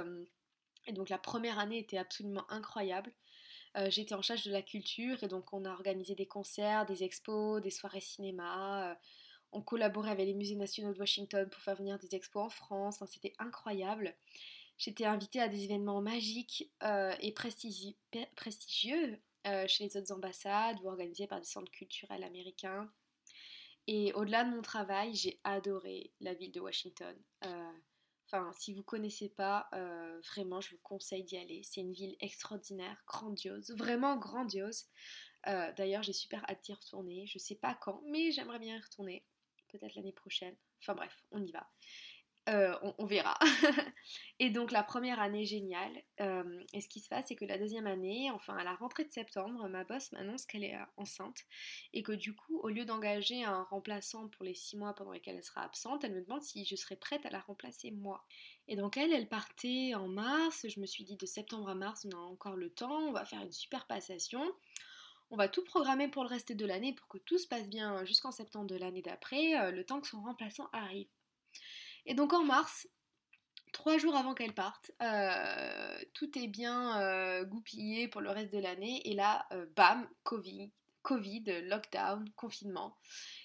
[0.87, 3.13] Et donc la première année était absolument incroyable.
[3.89, 7.63] J'étais en charge de la culture et donc on a organisé des concerts, des expos,
[7.63, 8.97] des soirées cinéma
[9.53, 13.03] on collaborait avec les musées nationaux de Washington pour faire venir des expos en France.
[13.07, 14.15] C'était incroyable.
[14.79, 20.89] J'étais invitée à des événements magiques euh, et prestigieux euh, chez les autres ambassades ou
[20.89, 22.91] organisés par des centres culturels américains.
[23.87, 27.17] Et au-delà de mon travail, j'ai adoré la ville de Washington.
[27.45, 27.73] Euh,
[28.33, 29.69] enfin, si vous ne connaissez pas,
[30.33, 31.63] vraiment, je vous conseille d'y aller.
[31.65, 34.87] C'est une ville extraordinaire, grandiose, vraiment grandiose.
[35.47, 37.27] D'ailleurs, j'ai super hâte d'y retourner.
[37.27, 39.27] Je ne sais pas quand, mais j'aimerais bien y retourner
[39.69, 40.57] peut-être l'année prochaine.
[40.83, 41.69] Enfin bref, on y va.
[42.49, 43.39] Euh, on, verra.
[44.39, 45.93] et donc la première année géniale.
[46.21, 49.05] Euh, et ce qui se passe, c'est que la deuxième année, enfin à la rentrée
[49.05, 51.45] de septembre, ma boss m'annonce qu'elle est euh, enceinte
[51.93, 55.37] et que du coup, au lieu d'engager un remplaçant pour les six mois pendant lesquels
[55.37, 58.25] elle sera absente, elle me demande si je serais prête à la remplacer moi.
[58.69, 60.67] Et donc elle, elle partait en mars.
[60.67, 63.27] Je me suis dit de septembre à mars, on a encore le temps, on va
[63.27, 64.43] faire une super passation.
[65.31, 68.05] On va tout programmer pour le reste de l'année pour que tout se passe bien
[68.05, 71.07] jusqu'en septembre de l'année d'après, le temps que son remplaçant arrive.
[72.07, 72.89] Et donc en mars,
[73.73, 78.59] trois jours avant qu'elle parte, euh, tout est bien euh, goupillé pour le reste de
[78.59, 79.01] l'année.
[79.09, 80.71] Et là, bam, Covid,
[81.03, 82.97] Covid, lockdown, confinement.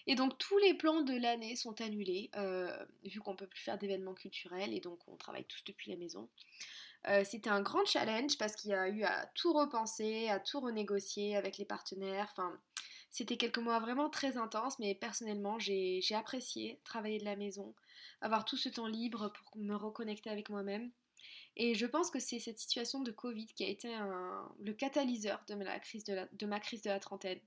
[0.07, 2.31] Et donc tous les plans de l'année sont annulés,
[3.03, 5.97] vu qu'on ne peut plus faire d'événements culturels et donc on travaille tous depuis la
[5.97, 6.29] maison.
[7.07, 10.59] Euh, c'était un grand challenge parce qu'il y a eu à tout repenser, à tout
[10.59, 12.27] renégocier avec les partenaires.
[12.31, 12.59] Enfin,
[13.15, 17.73] c'était quelques mois vraiment très intenses, mais personnellement, j'ai apprécié travailler de la maison,
[18.19, 20.91] avoir tout ce temps libre pour me reconnecter avec moi-même.
[21.55, 23.87] Et je pense que c'est cette situation de Covid qui a été
[24.59, 27.39] le catalyseur de ma, crise de, la trentaine.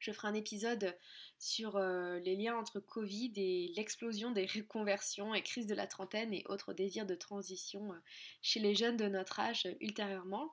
[0.00, 0.94] Je ferai un épisode
[1.38, 6.34] sur euh, les liens entre Covid et l'explosion des reconversions et crise de la trentaine
[6.34, 7.96] et autres désirs de transition euh,
[8.42, 10.52] chez les jeunes de notre âge ultérieurement.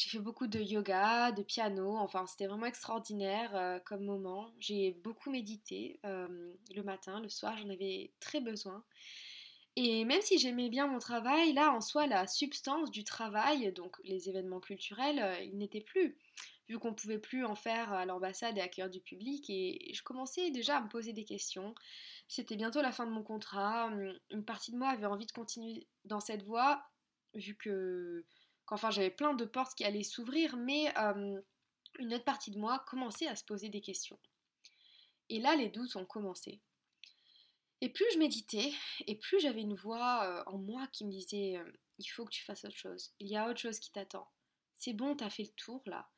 [0.00, 4.50] J'ai fait beaucoup de yoga, de piano, enfin c'était vraiment extraordinaire comme moment.
[4.58, 8.82] J'ai beaucoup médité le matin, le soir, j'en avais très besoin.
[9.76, 13.96] Et même si j'aimais bien mon travail, là en soi, la substance du travail, donc
[14.04, 16.18] les événements culturels, euh, il n'était plus,
[16.68, 19.48] vu qu'on ne pouvait plus en faire à l'ambassade et accueillir du public.
[19.48, 21.74] Et je commençais déjà à me poser des questions.
[22.26, 23.86] C'était bientôt la fin de mon contrat.
[23.86, 26.82] Hum, une partie de moi avait envie de continuer dans cette voie,
[27.34, 28.24] vu que,
[28.70, 31.42] qu'enfin j'avais plein de portes qui allaient s'ouvrir, mais hum,
[31.98, 34.18] une autre partie de moi commençait à se poser des questions.
[35.28, 36.60] Et là, les doutes ont commencé.
[37.80, 38.72] Et plus je méditais,
[39.06, 42.30] et plus j'avais une voix euh, en moi qui me disait euh, il faut que
[42.30, 44.28] tu fasses autre chose, il y a autre chose qui t'attend.
[44.76, 46.08] C'est bon, t'as fait le tour là.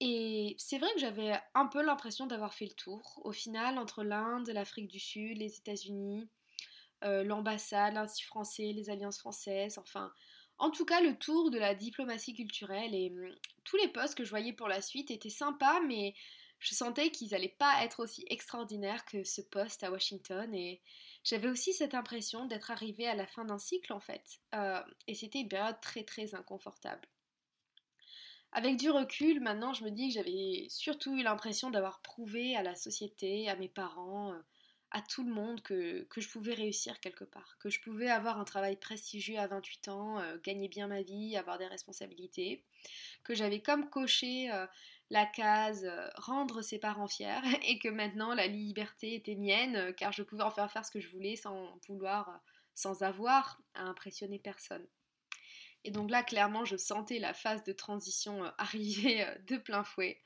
[0.00, 3.20] Et c'est vrai que j'avais un peu l'impression d'avoir fait le tour.
[3.24, 6.28] Au final, entre l'Inde, l'Afrique du Sud, les États-Unis,
[7.04, 10.12] euh, l'ambassade, l'Institut français, les alliances françaises, enfin,
[10.58, 14.24] en tout cas, le tour de la diplomatie culturelle et hum, tous les postes que
[14.24, 16.14] je voyais pour la suite étaient sympas, mais
[16.60, 20.80] je sentais qu'ils n'allaient pas être aussi extraordinaires que ce poste à Washington et
[21.22, 24.40] j'avais aussi cette impression d'être arrivée à la fin d'un cycle en fait.
[24.54, 27.06] Euh, et c'était une période très très inconfortable.
[28.50, 32.62] Avec du recul, maintenant je me dis que j'avais surtout eu l'impression d'avoir prouvé à
[32.62, 34.40] la société, à mes parents, euh,
[34.90, 38.44] à tout le monde que, je pouvais réussir quelque part, que je pouvais avoir un
[38.44, 42.64] travail prestigieux à 28 ans, euh, gagner bien ma vie, avoir des responsabilités,
[43.22, 44.50] que j'avais comme coché
[45.10, 49.92] la case euh, rendre ses parents fiers et que maintenant la liberté était mienne euh,
[49.92, 52.38] car je pouvais en faire faire ce que je voulais sans vouloir, euh,
[52.74, 54.86] sans avoir à impressionner personne.
[55.84, 60.20] Et donc là, clairement, je sentais la phase de transition arriver de plein fouet.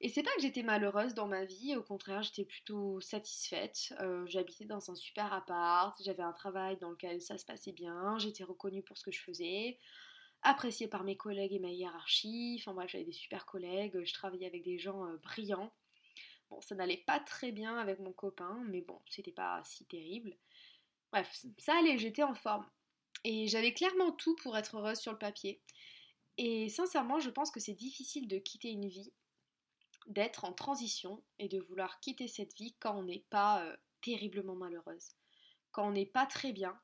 [0.00, 3.94] Et c'est pas que j'étais malheureuse dans ma vie, au contraire, j'étais plutôt satisfaite.
[4.26, 8.44] J'habitais dans un super appart, j'avais un travail dans lequel ça se passait bien, j'étais
[8.44, 9.78] reconnue pour ce que je faisais
[10.42, 12.56] appréciée par mes collègues et ma hiérarchie.
[12.60, 15.72] Enfin bref, j'avais des super collègues, je travaillais avec des gens euh, brillants.
[16.50, 20.36] Bon, ça n'allait pas très bien avec mon copain, mais bon, c'était pas si terrible.
[21.12, 22.66] Bref, ça allait, j'étais en forme.
[23.24, 25.60] Et j'avais clairement tout pour être heureuse sur le papier.
[26.38, 29.12] Et sincèrement, je pense que c'est difficile de quitter une vie,
[30.06, 34.54] d'être en transition et de vouloir quitter cette vie quand on n'est pas euh, terriblement
[34.54, 35.16] malheureuse,
[35.72, 36.78] quand on n'est pas très bien,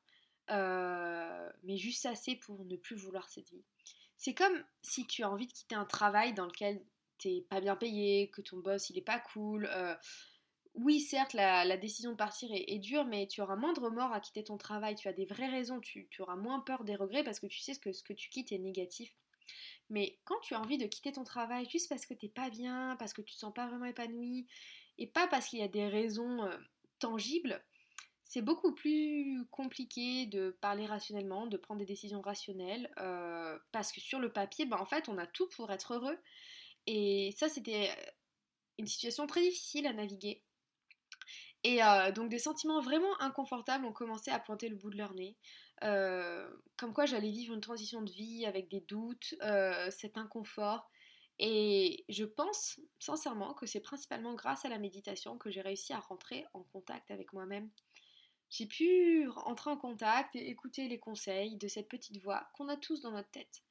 [0.49, 3.63] euh, mais juste assez pour ne plus vouloir cette vie.
[4.17, 6.83] C'est comme si tu as envie de quitter un travail dans lequel
[7.17, 9.69] t'es pas bien payé, que ton boss il est pas cool.
[9.71, 9.95] Euh,
[10.75, 14.19] oui, certes, la, décision de partir est, dure, mais tu auras moins de remords à
[14.19, 14.95] quitter ton travail.
[14.95, 17.75] Tu as des vraies raisons, tu, auras moins peur des regrets parce que tu sais
[17.75, 19.13] que ce que tu quittes est négatif.
[19.89, 22.95] Mais quand tu as envie de quitter ton travail juste parce que t'es pas bien,
[22.97, 24.47] parce que tu te sens pas vraiment épanoui,
[24.97, 26.57] et pas parce qu'il y a des raisons euh,
[26.99, 27.63] tangibles,
[28.23, 33.99] c'est beaucoup plus compliqué de parler rationnellement, de prendre des décisions rationnelles, euh, parce que
[33.99, 36.17] sur le papier, ben, en fait, on a tout pour être heureux.
[36.87, 38.11] Et ça, c'était euh,
[38.79, 40.43] une situation très difficile à naviguer.
[41.65, 41.79] Et
[42.13, 45.37] donc des sentiments vraiment inconfortables ont commencé à pointer le bout de leur nez.
[46.77, 49.35] Comme quoi j'allais vivre une transition de vie avec des doutes,
[49.89, 50.89] cet inconfort.
[51.39, 55.99] Et je pense sincèrement que c'est principalement grâce à la méditation que j'ai réussi à
[55.99, 57.69] rentrer en contact avec moi-même
[58.53, 62.77] j'ai pu entrer en contact et écouter les conseils de cette petite voix qu'on a
[62.77, 63.63] tous dans notre tête,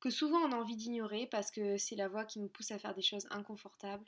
[0.00, 2.78] que souvent on a envie d'ignorer parce que c'est la voix qui nous pousse à
[2.78, 4.06] faire des choses inconfortables.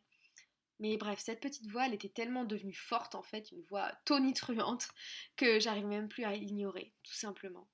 [0.80, 4.88] Mais bref, cette petite voix, elle était tellement devenue forte en fait, une voix tonitruante,
[5.36, 7.68] que j'arrive même plus à l'ignorer, tout simplement.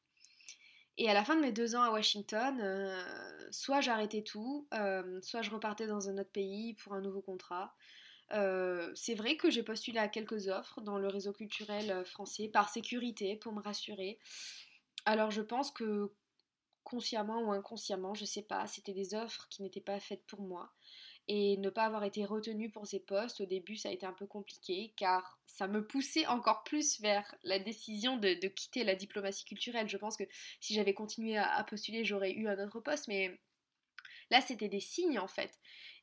[0.98, 5.18] Et à la fin de mes deux ans à Washington, euh, soit j'arrêtais tout, euh,
[5.22, 7.74] soit je repartais dans un autre pays pour un nouveau contrat,
[8.32, 12.68] euh, c'est vrai que j'ai postulé à quelques offres dans le réseau culturel français par
[12.68, 14.18] sécurité pour me rassurer.
[15.06, 16.12] Alors je pense que
[16.84, 20.70] consciemment ou inconsciemment, je sais pas, c'était des offres qui n'étaient pas faites pour moi.
[21.28, 24.12] Et ne pas avoir été retenue pour ces postes, au début, ça a été un
[24.12, 29.44] peu compliqué car ça me poussait encore plus vers la décision de, quitter la diplomatie
[29.44, 29.88] culturelle.
[29.88, 30.24] Je pense que
[30.60, 33.38] si j'avais continué à postuler, j'aurais eu un autre poste, mais
[34.30, 35.58] là, c'était des signes en fait.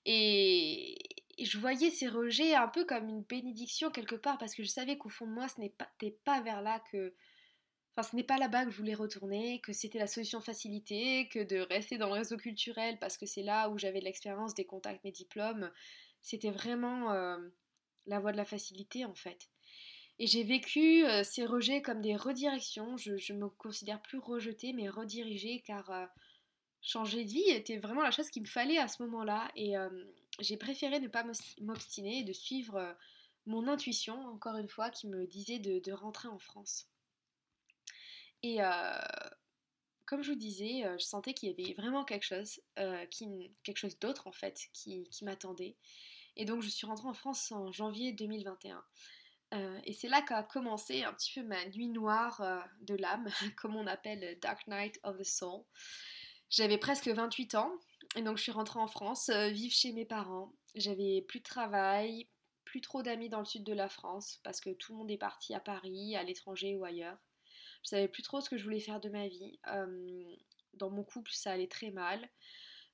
[0.06, 0.98] Et,
[1.40, 4.98] je voyais ces rejets un peu comme une bénédiction quelque part parce que je savais
[4.98, 5.92] qu'au fond de moi, ce pas,
[6.26, 7.14] pas vers là que.
[7.98, 11.40] Enfin, ce n'est pas là-bas que je voulais retourner, que c'était la solution facilitée, que
[11.40, 14.66] de rester dans le réseau culturel parce que c'est là où j'avais de l'expérience, des
[14.66, 15.72] contacts, mes diplômes.
[16.22, 17.38] C'était vraiment euh,
[18.06, 19.50] la voie de la facilité en fait.
[20.20, 22.98] Et j'ai vécu ces rejets comme des redirections.
[22.98, 25.92] Je ne me considère plus rejetée, mais redirigée, car
[26.82, 29.52] changer de vie était vraiment la chose qu'il me fallait à ce moment-là.
[29.56, 29.76] Et
[30.40, 31.24] j'ai préféré ne pas
[31.62, 32.96] m'obstiner et de suivre
[33.46, 36.88] mon intuition, encore une fois, qui me disait de, rentrer en France.
[38.44, 38.60] Et
[40.06, 44.28] comme je vous disais, je sentais qu'il y avait vraiment quelque chose, quelque chose d'autre
[44.28, 45.76] en fait, qui m'attendait.
[46.38, 48.84] Et donc je suis rentrée en France en janvier 2021.
[49.54, 53.28] Euh, et c'est là qu'a commencé un petit peu ma nuit noire euh, de l'âme,
[53.58, 55.64] comme on appelle Dark Night of the Soul.
[56.50, 57.72] J'avais presque 28 ans,
[58.16, 60.54] et donc je suis rentrée en France, euh, vivre chez mes parents.
[60.76, 62.30] J'avais plus de travail,
[62.66, 65.18] plus trop d'amis dans le sud de la France, parce que tout le monde est
[65.18, 67.18] parti à Paris, à l'étranger ou ailleurs.
[67.84, 69.60] Je savais plus trop ce que je voulais faire de ma vie.
[70.74, 72.30] dans mon couple, ça allait très mal.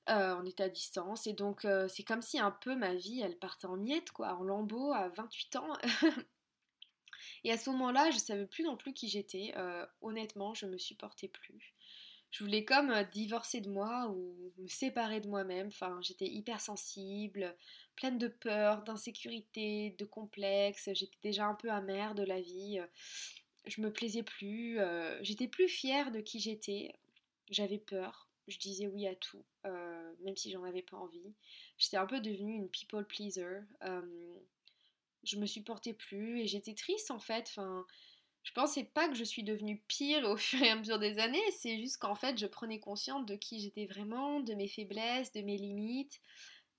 [0.08, 3.66] on était à distance et donc c'est comme si un peu ma vie elle partait
[3.66, 5.72] en miettes quoi, en lambeaux à 28 ans.
[7.44, 9.52] Et à ce moment-là, je savais plus non plus qui j'étais.
[9.56, 11.74] Euh, honnêtement, je me supportais plus.
[12.30, 15.68] Je voulais comme euh, divorcer de moi ou me séparer de moi-même.
[15.68, 17.56] Enfin, j'étais hypersensible,
[17.96, 20.88] pleine de peur, d'insécurité, de complexes.
[20.94, 22.80] J'étais déjà un peu amère de la vie.
[23.66, 24.78] Je me plaisais plus.
[24.78, 26.92] Euh, j'étais plus fière de qui j'étais.
[27.50, 28.28] J'avais peur.
[28.46, 31.32] Je disais oui à tout, même si j'en avais pas envie.
[31.78, 33.60] J'étais un peu devenue une people pleaser
[35.24, 37.46] je me supportais plus et j'étais triste en fait.
[37.48, 37.86] Enfin,
[38.42, 41.50] je pensais pas que je suis devenue pire au fur et à mesure des années,
[41.58, 45.40] c'est juste qu'en fait je prenais conscience de qui j'étais vraiment, de mes faiblesses, de
[45.40, 46.20] mes limites,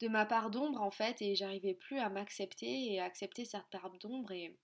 [0.02, 3.68] de ma part d'ombre en fait, et j'arrivais plus à m'accepter et à accepter cette
[3.72, 4.32] part d'ombre.
[4.32, 4.56] Et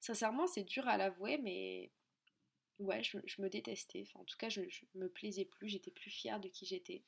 [0.00, 1.90] sincèrement, c'est dur à l'avouer, mais
[2.78, 4.04] ouais, je, me détestais.
[4.14, 7.02] En tout cas, je, je me plaisais plus, j'étais plus fière de qui j'étais.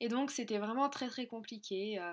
[0.00, 1.98] Et donc, c'était vraiment très très compliqué.
[1.98, 2.12] Euh,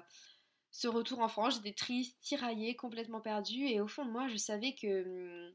[0.71, 4.37] ce retour en France, j'étais triste, tiraillée, complètement perdue, et au fond de moi, je
[4.37, 5.53] savais que hum,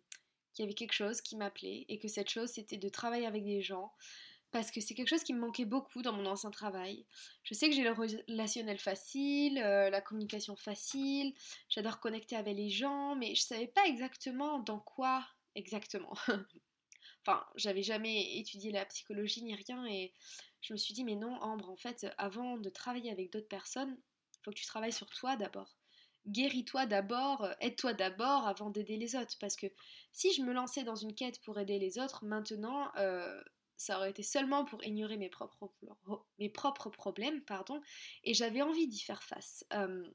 [0.52, 3.44] qu'il y avait quelque chose qui m'appelait, et que cette chose, c'était de travailler avec
[3.44, 3.92] des gens,
[4.50, 7.04] parce que c'est quelque chose qui me manquait beaucoup dans mon ancien travail.
[7.42, 11.34] Je sais que j'ai le relationnel facile, euh, la communication facile,
[11.68, 16.14] j'adore connecter avec les gens, mais je savais pas exactement dans quoi exactement.
[17.26, 20.12] enfin, j'avais jamais étudié la psychologie ni rien, et
[20.60, 23.96] je me suis dit, mais non, Ambre, en fait, avant de travailler avec d'autres personnes,
[24.42, 25.76] faut que tu travailles sur toi d'abord.
[26.26, 29.36] Guéris-toi d'abord, aide-toi d'abord avant d'aider les autres.
[29.40, 29.66] Parce que
[30.12, 33.40] si je me lançais dans une quête pour aider les autres, maintenant, euh,
[33.78, 35.72] ça aurait été seulement pour ignorer mes propres,
[36.38, 37.80] mes propres problèmes, pardon,
[38.24, 39.64] et j'avais envie d'y faire face.
[39.72, 40.06] Euh,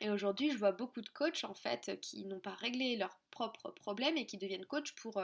[0.00, 3.70] et aujourd'hui, je vois beaucoup de coachs en fait qui n'ont pas réglé leurs propres
[3.70, 5.20] problèmes et qui deviennent coachs pour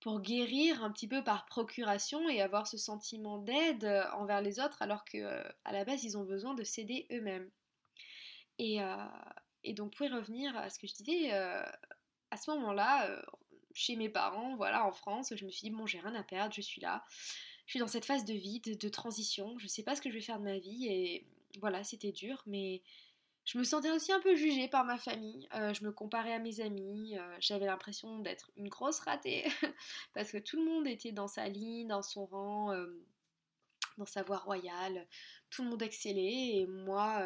[0.00, 4.60] pour guérir un petit peu par procuration et avoir ce sentiment d'aide euh, envers les
[4.60, 7.50] autres alors que euh, à la base ils ont besoin de s'aider eux-mêmes.
[8.58, 8.96] Et, euh,
[9.64, 13.20] et, donc pour y revenir à ce que je disais, à ce moment-là,
[13.76, 16.54] chez mes parents, voilà, en France, je me suis dit bon j'ai rien à perdre,
[16.54, 17.04] je suis là,
[17.66, 20.14] je suis dans cette phase de vie, de, transition, je sais pas ce que je
[20.14, 21.26] vais faire de ma vie et
[21.60, 22.82] voilà c'était dur mais
[23.44, 25.48] je me sentais aussi un peu jugée par ma famille.
[25.54, 27.16] Euh, je me comparais à mes amis.
[27.16, 29.44] Euh, j'avais l'impression d'être une grosse ratée
[30.14, 33.06] parce que tout le monde était dans sa ligne, dans son rang, euh,
[33.98, 35.06] dans sa voie royale.
[35.50, 37.24] Tout le monde excellait et moi,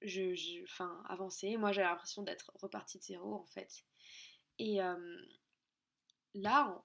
[0.00, 1.58] je, je, enfin, avançais.
[1.58, 3.84] Moi, j'avais l'impression d'être repartie de zéro en fait.
[4.58, 4.80] Et
[6.34, 6.82] là,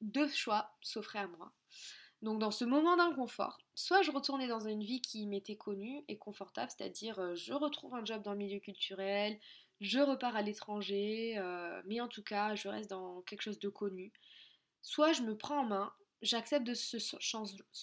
[0.00, 1.52] deux choix s'offraient à moi.
[2.22, 6.16] Donc dans ce moment d'inconfort, soit je retournais dans une vie qui m'était connue et
[6.16, 9.38] confortable, c'est-à-dire euh, je retrouve un job dans le milieu culturel,
[9.80, 13.68] je repars à l'étranger, euh, mais en tout cas je reste dans quelque chose de
[13.68, 14.10] connu.
[14.80, 16.98] Soit je me prends en main, j'accepte ce,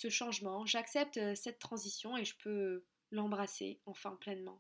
[0.10, 4.60] changement, j'accepte euh, cette transition et je peux l'embrasser enfin pleinement.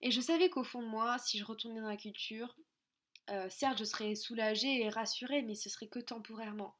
[0.00, 2.56] Et je savais qu'au fond de moi, si je retournais dans la culture,
[3.50, 6.74] certes je serais soulagée et rassurée, mais ce serait que temporairement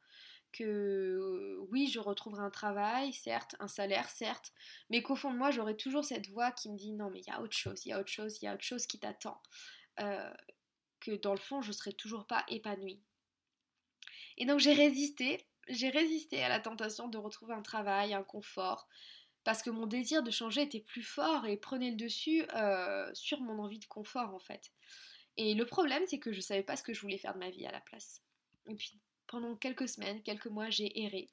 [0.52, 4.52] que euh, oui, je retrouverai un travail, certes, un salaire, certes,
[4.90, 7.26] mais qu'au fond de moi, j'aurai toujours cette voix qui me dit non, mais il
[7.26, 8.98] y a autre chose, il y a autre chose, il y a autre chose qui
[8.98, 9.40] t'attend.
[10.00, 10.32] Euh,
[11.00, 13.00] que dans le fond, je serai toujours pas épanouie.
[14.36, 18.88] Et donc j'ai résisté, j'ai résisté à la tentation de retrouver un travail, un confort,
[19.44, 23.40] parce que mon désir de changer était plus fort et prenait le dessus euh, sur
[23.40, 24.72] mon envie de confort en fait.
[25.38, 27.48] Et le problème, c'est que je savais pas ce que je voulais faire de ma
[27.48, 28.22] vie à la place.
[28.68, 31.30] Et puis pendant quelques semaines, quelques mois, j'ai erré.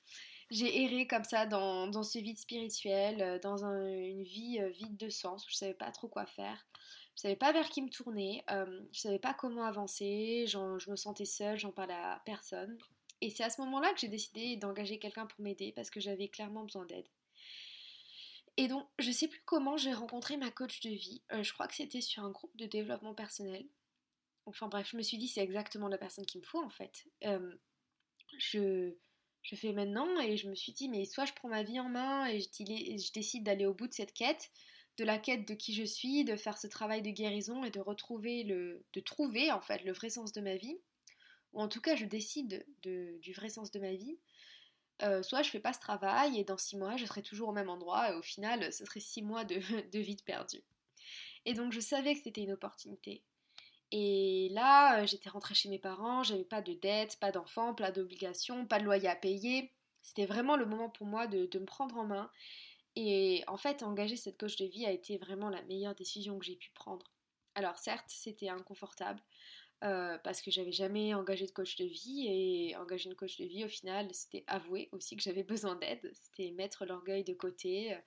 [0.52, 4.96] J'ai erré comme ça dans, dans ce vide spirituel, euh, dans une vie euh, vide
[4.96, 6.68] de sens, où je savais pas trop quoi faire.
[7.16, 10.96] Je savais pas vers qui me tourner, euh, je savais pas comment avancer, je me
[10.96, 12.78] sentais seule, j'en parlais à personne.
[13.22, 16.28] Et c'est à ce moment-là que j'ai décidé d'engager quelqu'un pour m'aider parce que j'avais
[16.28, 17.08] clairement besoin d'aide.
[18.58, 21.22] Et donc, je sais plus comment j'ai rencontré ma coach de vie.
[21.32, 23.66] je crois que c'était sur un groupe de développement personnel.
[24.46, 27.08] Enfin bref, je me suis dit c'est exactement la personne qu'il me faut en fait.
[28.38, 28.94] je,
[29.42, 31.90] je fais maintenant et je me suis dit mais soit je prends ma vie en
[31.90, 34.52] main et je, je décide d'aller au bout de cette quête,
[34.98, 37.80] de la quête de qui je suis, de faire ce travail de guérison et de
[37.80, 40.78] retrouver le, de trouver en fait le vrai sens de ma vie,
[41.54, 44.18] ou en tout cas je décide de, du vrai sens de ma vie.
[45.02, 47.54] Euh, soit je fais pas ce travail et dans six mois je serai toujours au
[47.54, 49.56] même endroit et au final ce serait six mois de,
[49.92, 50.64] de vie perdue.
[51.46, 53.22] Et donc je savais que c'était une opportunité.
[53.92, 57.92] Et là, euh, j'étais rentrée chez mes parents, j'avais pas de dettes, pas d'enfants, pas
[57.92, 59.72] d'obligations, pas de loyer à payer.
[60.02, 62.30] C'était vraiment le moment pour moi de, me prendre en main.
[62.96, 66.46] Et en fait, engager cette coach de vie a été vraiment la meilleure décision que
[66.46, 67.12] j'ai pu prendre.
[67.56, 69.22] Alors certes, c'était inconfortable
[69.84, 73.46] euh, parce que j'avais jamais engagé de coach de vie et engager une coach de
[73.46, 77.94] vie, au final, c'était avouer aussi que j'avais besoin d'aide, c'était mettre l'orgueil de côté,
[77.94, 77.98] euh,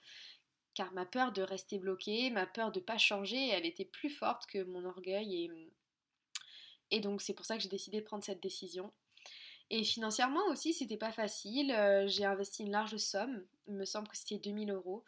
[0.78, 4.46] car ma peur de rester bloquée, ma peur de pas changer, elle était plus forte
[4.46, 5.50] que mon orgueil et,
[6.92, 8.92] et donc c'est pour ça que j'ai décidé de prendre cette décision.
[9.70, 11.72] Et financièrement aussi, c'était pas facile.
[11.72, 13.44] Euh, j'ai investi une large somme.
[13.66, 15.02] Il me semble que c'était 2000 euros.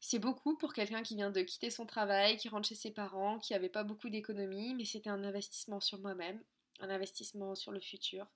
[0.00, 3.38] C'est beaucoup pour quelqu'un qui vient de quitter son travail, qui rentre chez ses parents,
[3.38, 6.42] qui avait pas beaucoup d'économies, mais c'était un investissement sur moi-même,
[6.80, 8.26] un investissement sur le futur.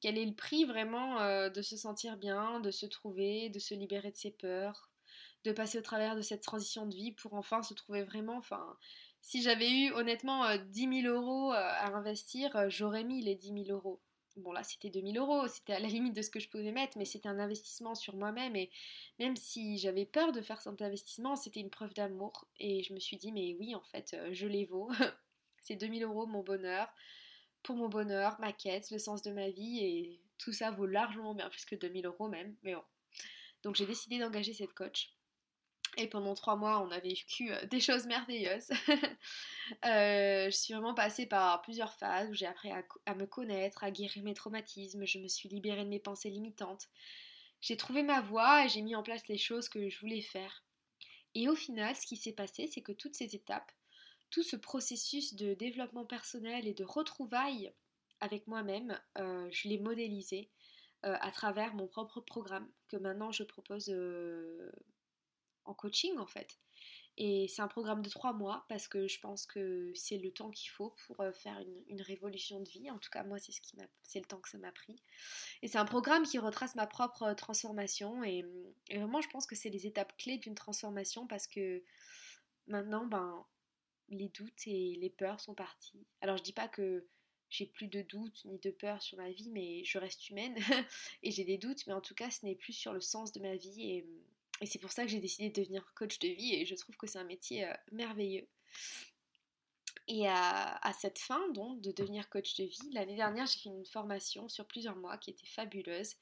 [0.00, 3.74] Quel est le prix vraiment euh, de se sentir bien, de se trouver, de se
[3.74, 4.88] libérer de ses peurs,
[5.44, 8.36] de passer au travers de cette transition de vie pour enfin se trouver vraiment.
[8.36, 8.76] Enfin,
[9.20, 13.34] si j'avais eu honnêtement 10 euh, 000 euros euh, à investir, euh, j'aurais mis les
[13.34, 14.00] 10 000 euros.
[14.36, 16.72] Bon là c'était 2 000 euros, c'était à la limite de ce que je pouvais
[16.72, 18.68] mettre, mais c'était un investissement sur moi-même et
[19.20, 22.98] même si j'avais peur de faire cet investissement, c'était une preuve d'amour et je me
[22.98, 24.90] suis dit mais oui en fait je les vaux,
[25.62, 26.92] c'est 2 000 euros mon bonheur,
[27.62, 31.34] pour mon bonheur, ma quête, le sens de ma vie et tout ça vaut largement
[31.36, 32.82] bien plus que 2 000 euros même, mais bon.
[33.62, 35.13] Donc j'ai décidé d'engager cette coach
[35.96, 38.70] et pendant trois mois, on a vécu euh, des choses merveilleuses.
[39.86, 42.70] Euh, je suis vraiment passée par plusieurs phases où j'ai appris
[43.06, 46.90] à, me connaître, à guérir mes traumatismes, je me suis libérée de mes pensées limitantes.
[47.62, 50.66] J'ai trouvé ma voie et j'ai mis en place les choses que je voulais faire.
[51.34, 53.72] Et au final, ce qui s'est passé, c'est que toutes ces étapes,
[54.28, 57.72] tout ce processus de développement personnel et de retrouvailles
[58.20, 60.50] avec moi-même, euh, je l'ai modélisé
[61.02, 63.90] à travers mon propre programme que maintenant je propose
[65.64, 66.58] en coaching en fait.
[67.16, 70.50] Et c'est un programme de trois mois parce que je pense que c'est le temps
[70.50, 72.90] qu'il faut pour euh, faire une, révolution de vie.
[72.90, 74.96] En tout cas, moi, c'est ce qui c'est le temps que ça m'a pris.
[75.62, 78.24] Et c'est un programme qui retrace ma propre euh, transformation.
[78.24, 78.44] Et,
[78.90, 81.84] vraiment, je pense que c'est les étapes clés d'une transformation parce que
[82.66, 83.46] maintenant, ben,
[84.08, 86.04] les doutes et les peurs sont partis.
[86.20, 87.06] Alors, je dis pas que
[87.48, 90.56] j'ai plus de doutes ni de peurs sur ma vie, mais je reste humaine
[91.22, 91.86] et j'ai des doutes.
[91.86, 94.06] Mais en tout cas, ce n'est plus sur le sens de ma vie et
[94.60, 96.96] et c'est pour ça que j'ai décidé de devenir coach de vie et je trouve
[96.96, 98.48] que c'est un métier euh, merveilleux.
[100.06, 103.86] Et à, cette fin, donc, de devenir coach de vie, l'année dernière, j'ai fait une
[103.86, 106.16] formation sur plusieurs mois qui était fabuleuse.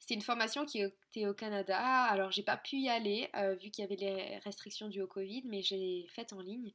[0.00, 1.78] C'était une formation qui était au Canada.
[2.04, 5.06] Alors, j'ai pas pu y aller euh, vu qu'il y avait les restrictions dues au
[5.06, 6.72] Covid, mais j'ai faite en ligne.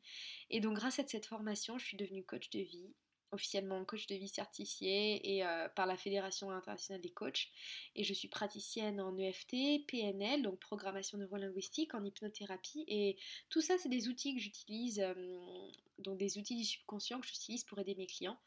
[0.52, 2.94] Et donc, grâce à cette formation, je suis devenue coach de vie
[3.32, 7.48] officiellement coach de vie certifié et euh, par la Fédération internationale des coachs.
[7.96, 12.84] Et je suis praticienne en EFT, PNL, donc programmation neurolinguistique, en hypnothérapie.
[12.88, 13.18] Et
[13.50, 15.70] tout ça, c'est des outils que j'utilise, euh,
[16.00, 18.40] donc des outils du subconscient que j'utilise pour aider mes clients.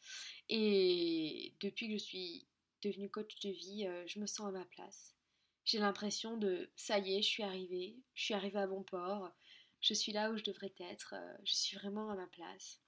[0.49, 2.47] Et depuis que je suis
[2.82, 5.16] devenue coach de vie, euh, je me sens à ma place.
[5.64, 9.32] J'ai l'impression de ça y est, je suis arrivée, je suis arrivée à bon port,
[9.80, 11.14] je suis là où je devrais être,
[11.45, 12.84] je suis vraiment à ma place.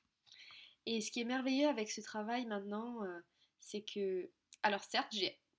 [0.87, 3.21] Et ce qui est merveilleux avec ce travail maintenant, euh,
[3.59, 4.31] c'est que,
[4.63, 5.13] alors certes,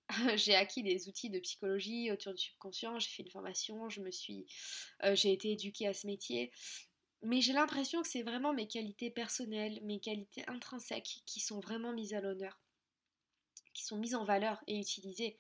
[0.36, 4.10] j'ai acquis des outils de psychologie autour du subconscient, j'ai fait une formation, je me
[4.10, 4.46] suis,
[5.04, 6.52] euh, j'ai été éduquée à ce métier,
[7.22, 11.92] mais j'ai l'impression que c'est vraiment mes qualités personnelles, mes qualités intrinsèques qui sont vraiment
[11.92, 12.62] mises à l'honneur,
[13.74, 15.38] qui sont mises en valeur et utilisées.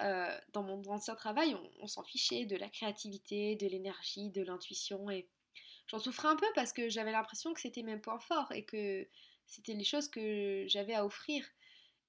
[0.00, 4.42] Euh, dans mon ancien travail, on, on s'en fichait de la créativité, de l'énergie, de
[4.42, 5.28] l'intuition et
[5.86, 9.06] j'en souffrais un peu parce que j'avais l'impression que c'était mes points forts et que
[9.46, 11.44] c'était les choses que j'avais à offrir.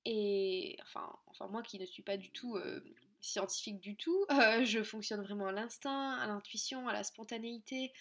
[0.05, 2.81] Et enfin, enfin, moi qui ne suis pas du tout euh,
[3.21, 7.91] scientifique du tout, euh, je fonctionne vraiment à l'instinct, à l'intuition, à la spontanéité.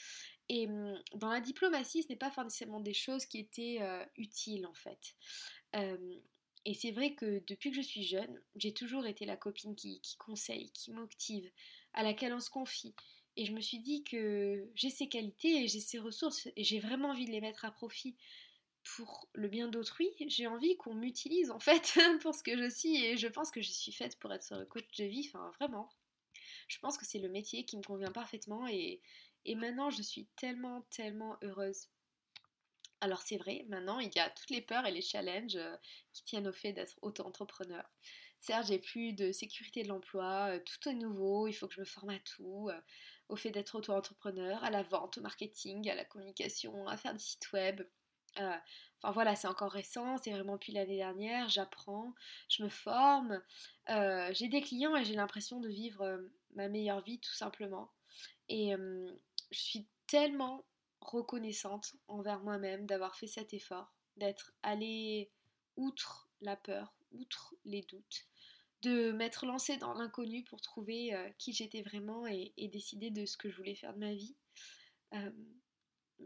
[0.49, 4.66] Et hum, dans la diplomatie, ce n'est pas forcément des choses qui étaient euh, utiles
[4.66, 5.16] en fait.
[6.66, 10.01] et c'est vrai que depuis que je suis jeune, j'ai toujours été la copine qui,
[10.01, 11.51] qui conseille, qui motive,
[11.95, 12.95] à laquelle on se confie.
[13.37, 16.78] Et je me suis dit que j'ai ces qualités et j'ai ces ressources et j'ai
[16.78, 18.16] vraiment envie de les mettre à profit
[18.85, 20.09] pour le bien d'autrui.
[20.28, 23.61] J'ai envie qu'on m'utilise en fait pour ce que je suis et je pense que
[23.62, 25.28] je suis faite pour être coach de vie.
[25.28, 25.91] Enfin, vraiment.
[26.68, 29.01] Je pense que c'est le métier qui me convient parfaitement et,
[29.45, 31.89] et maintenant je suis tellement, tellement heureuse.
[33.01, 35.76] Alors c'est vrai, maintenant il y a toutes les peurs et les challenges euh,
[36.12, 37.85] qui tiennent au fait d'être auto-entrepreneur.
[38.41, 41.80] Certes, j'ai plus de sécurité de l'emploi, euh, tout est nouveau, il faut que je
[41.80, 42.80] me forme à tout, euh,
[43.29, 47.18] au fait d'être auto-entrepreneur, à la vente, au marketing, à la communication, à faire des
[47.18, 47.83] sites web.
[48.37, 52.14] enfin voilà, c'est encore récent, c'est vraiment depuis l'année dernière, j'apprends,
[52.49, 53.41] je me forme,
[53.89, 57.91] j'ai des clients et j'ai l'impression de vivre ma meilleure vie tout simplement.
[58.49, 58.75] Et
[59.51, 60.64] je suis tellement
[61.01, 65.31] reconnaissante envers moi-même d'avoir fait cet effort, d'être allée
[65.77, 68.27] outre la peur, outre les doutes,
[68.85, 73.37] de m'être lancée dans l'inconnu pour trouver euh, qui j'étais vraiment et, décider de ce
[73.37, 74.37] que je voulais faire de ma vie.
[75.14, 75.30] Euh,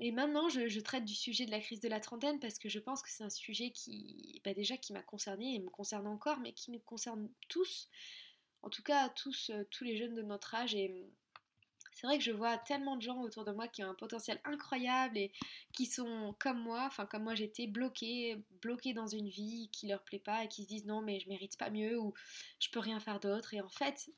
[0.01, 2.79] et maintenant, je, traite du sujet de la crise de la trentaine parce que je
[2.79, 6.41] pense que c'est un sujet qui, bah déjà, qui m'a concernée et me concerne encore,
[6.41, 7.89] mais qui nous concerne tous,
[8.63, 10.75] en tout cas tous, euh, tous les jeunes de notre âge.
[10.75, 11.07] Et
[11.99, 14.41] c'est vrai que je vois tellement de gens autour de moi qui ont un potentiel
[14.45, 15.33] incroyable et
[15.73, 20.05] qui sont comme moi, enfin comme moi j'étais bloqués, bloqués dans une vie qui leur
[20.05, 22.15] plaît pas et qui se disent non mais je mérite pas mieux ou
[22.61, 24.11] je peux rien faire d'autre et en fait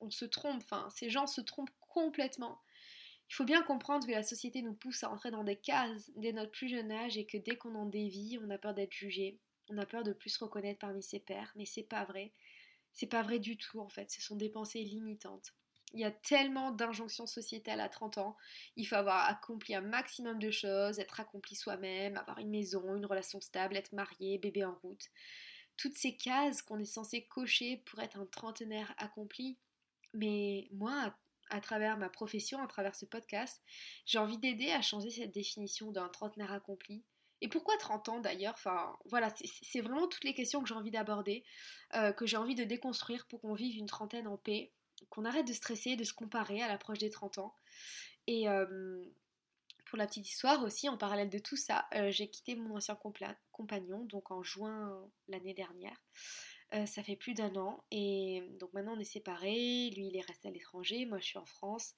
[0.00, 2.60] on se trompe, enfin ces gens se trompent complètement.
[3.30, 6.34] Il faut bien comprendre que la société nous pousse à entrer dans des cases dès
[6.34, 9.38] notre plus jeune âge et que dès qu'on en dévie, on a peur d'être jugé,
[9.70, 12.34] on a peur de plus se reconnaître parmi ses pairs, mais c'est pas vrai.
[12.92, 15.54] C'est pas vrai du tout en fait, ce sont des pensées limitantes.
[15.94, 18.36] Il y a tellement d'injonctions sociétales à 30 ans.
[18.76, 23.06] Il faut avoir accompli un maximum de choses, être accompli soi-même, avoir une maison, une
[23.06, 25.06] relation stable, être marié, bébé en route.
[25.76, 29.56] Toutes ces cases qu'on est censé cocher pour être un trentenaire accompli.
[30.12, 31.14] Mais moi,
[31.50, 33.62] à travers ma profession, à travers ce podcast,
[34.06, 37.04] j'ai envie d'aider à changer cette définition d'un trentenaire accompli.
[37.40, 38.54] Et pourquoi 30 ans d'ailleurs?
[38.54, 39.32] Enfin, voilà,
[39.62, 41.44] c'est vraiment toutes les questions que j'ai envie d'aborder,
[41.94, 44.72] euh, que j'ai envie de déconstruire pour qu'on vive une trentaine en paix,
[45.10, 47.54] qu'on arrête de stresser, de se comparer à l'approche des 30 ans.
[48.26, 49.04] Et euh,
[49.86, 52.98] pour la petite histoire aussi, en parallèle de tout ça, euh, j'ai quitté mon ancien
[53.52, 56.00] compagnon, donc en juin l'année dernière.
[56.74, 60.26] Euh, ça fait plus d'un an et donc maintenant on est séparés, lui il est
[60.26, 61.94] resté à l'étranger, moi je suis en France.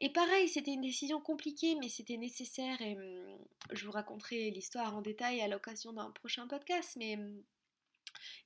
[0.00, 3.38] Et pareil, c'était une décision compliquée mais c'était nécessaire et hum,
[3.72, 7.42] je vous raconterai l'histoire en détail à l'occasion d'un prochain podcast mais hum,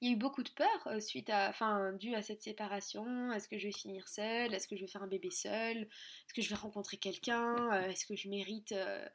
[0.01, 3.33] il y a eu beaucoup de peur euh, suite à, enfin, dû à cette séparation.
[3.33, 4.55] Est-ce que je vais finir seule?
[4.55, 7.73] Est-ce que je vais faire un bébé seul Est-ce que je vais rencontrer quelqu'un?
[7.73, 9.07] Euh, Est-ce que je mérite euh,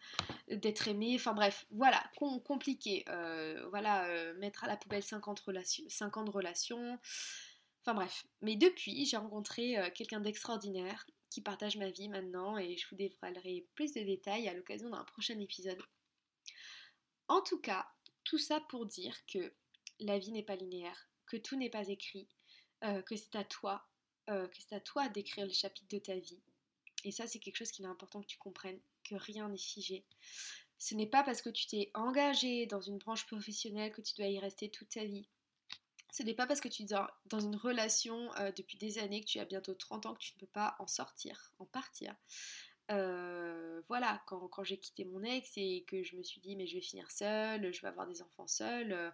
[0.49, 1.13] d'être aimée?
[1.15, 3.05] Enfin bref, voilà, compliqué.
[3.69, 6.99] voilà, mettre à la poubelle 50, relations, 5 ans de relation.
[7.81, 8.25] Enfin bref.
[8.41, 13.65] Mais depuis, j'ai rencontré quelqu'un d'extraordinaire qui partage ma vie maintenant et je vous dévoilerai
[13.73, 15.81] plus de détails à l'occasion d'un prochain épisode.
[17.27, 17.87] En tout cas,
[18.23, 19.53] tout ça pour dire que
[20.03, 22.27] la vie n'est pas linéaire, que tout n'est pas écrit,
[22.83, 23.85] euh, que c'est à toi,
[24.29, 26.41] euh, que c'est à toi d'écrire les chapitres de ta vie.
[27.05, 30.05] Et ça, c'est quelque chose qu'il est important que tu comprennes, que rien n'est figé.
[30.77, 34.27] Ce n'est pas parce que tu t'es engagé dans une branche professionnelle que tu dois
[34.27, 35.27] y rester toute ta vie.
[36.11, 36.85] Ce n'est pas parce que tu es
[37.25, 40.33] dans une relation euh, depuis des années, que tu as bientôt 30 ans, que tu
[40.35, 42.15] ne peux pas en sortir, en partir.
[43.87, 46.75] voilà, quand, quand j'ai quitté mon ex et que je me suis dit mais je
[46.75, 49.13] vais finir seule, je vais avoir des enfants seule,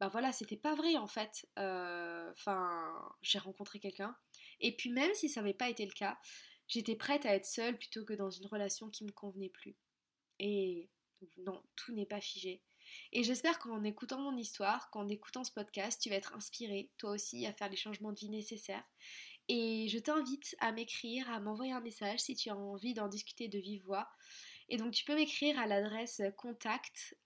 [0.00, 1.48] ben voilà, c'était pas vrai en fait.
[1.58, 2.92] Euh, enfin,
[3.22, 4.16] j'ai rencontré quelqu'un.
[4.60, 6.18] Et puis même si ça n'avait pas été le cas,
[6.68, 9.76] j'étais prête à être seule plutôt que dans une relation qui me convenait plus.
[10.38, 10.90] Et
[11.38, 12.62] non, tout n'est pas figé.
[13.12, 17.12] Et j'espère qu'en écoutant mon histoire, qu'en écoutant ce podcast, tu vas être inspiré, toi
[17.12, 18.84] aussi, à faire les changements de vie nécessaires.
[19.48, 23.48] Et je t'invite à m'écrire, à m'envoyer un message si tu as envie d'en discuter
[23.48, 24.08] de vive voix.
[24.68, 27.16] Et donc tu peux m'écrire à l'adresse contact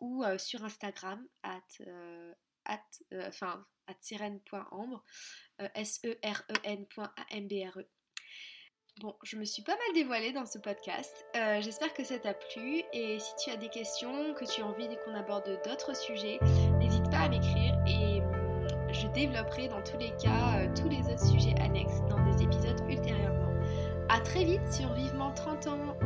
[0.00, 1.60] ou sur Instagram, at,
[2.64, 2.82] at,
[3.26, 5.04] enfin, at sirène.ambre,
[5.74, 7.80] S-E-R-E-N.A-M-B-R-E.
[7.80, 7.88] E.
[9.00, 11.26] Bon, je me suis pas mal dévoilée dans ce podcast.
[11.34, 14.88] J'espère que ça t'a plu et si tu as des questions, que tu as envie
[15.04, 16.38] qu'on aborde d'autres sujets,
[16.78, 21.26] n'hésite pas à m'écrire et hum, je développerai dans tous les cas tous les autres
[21.26, 23.52] sujets annexes dans des épisodes ultérieurement.
[24.08, 25.96] A très vite sur Vivement 30 ans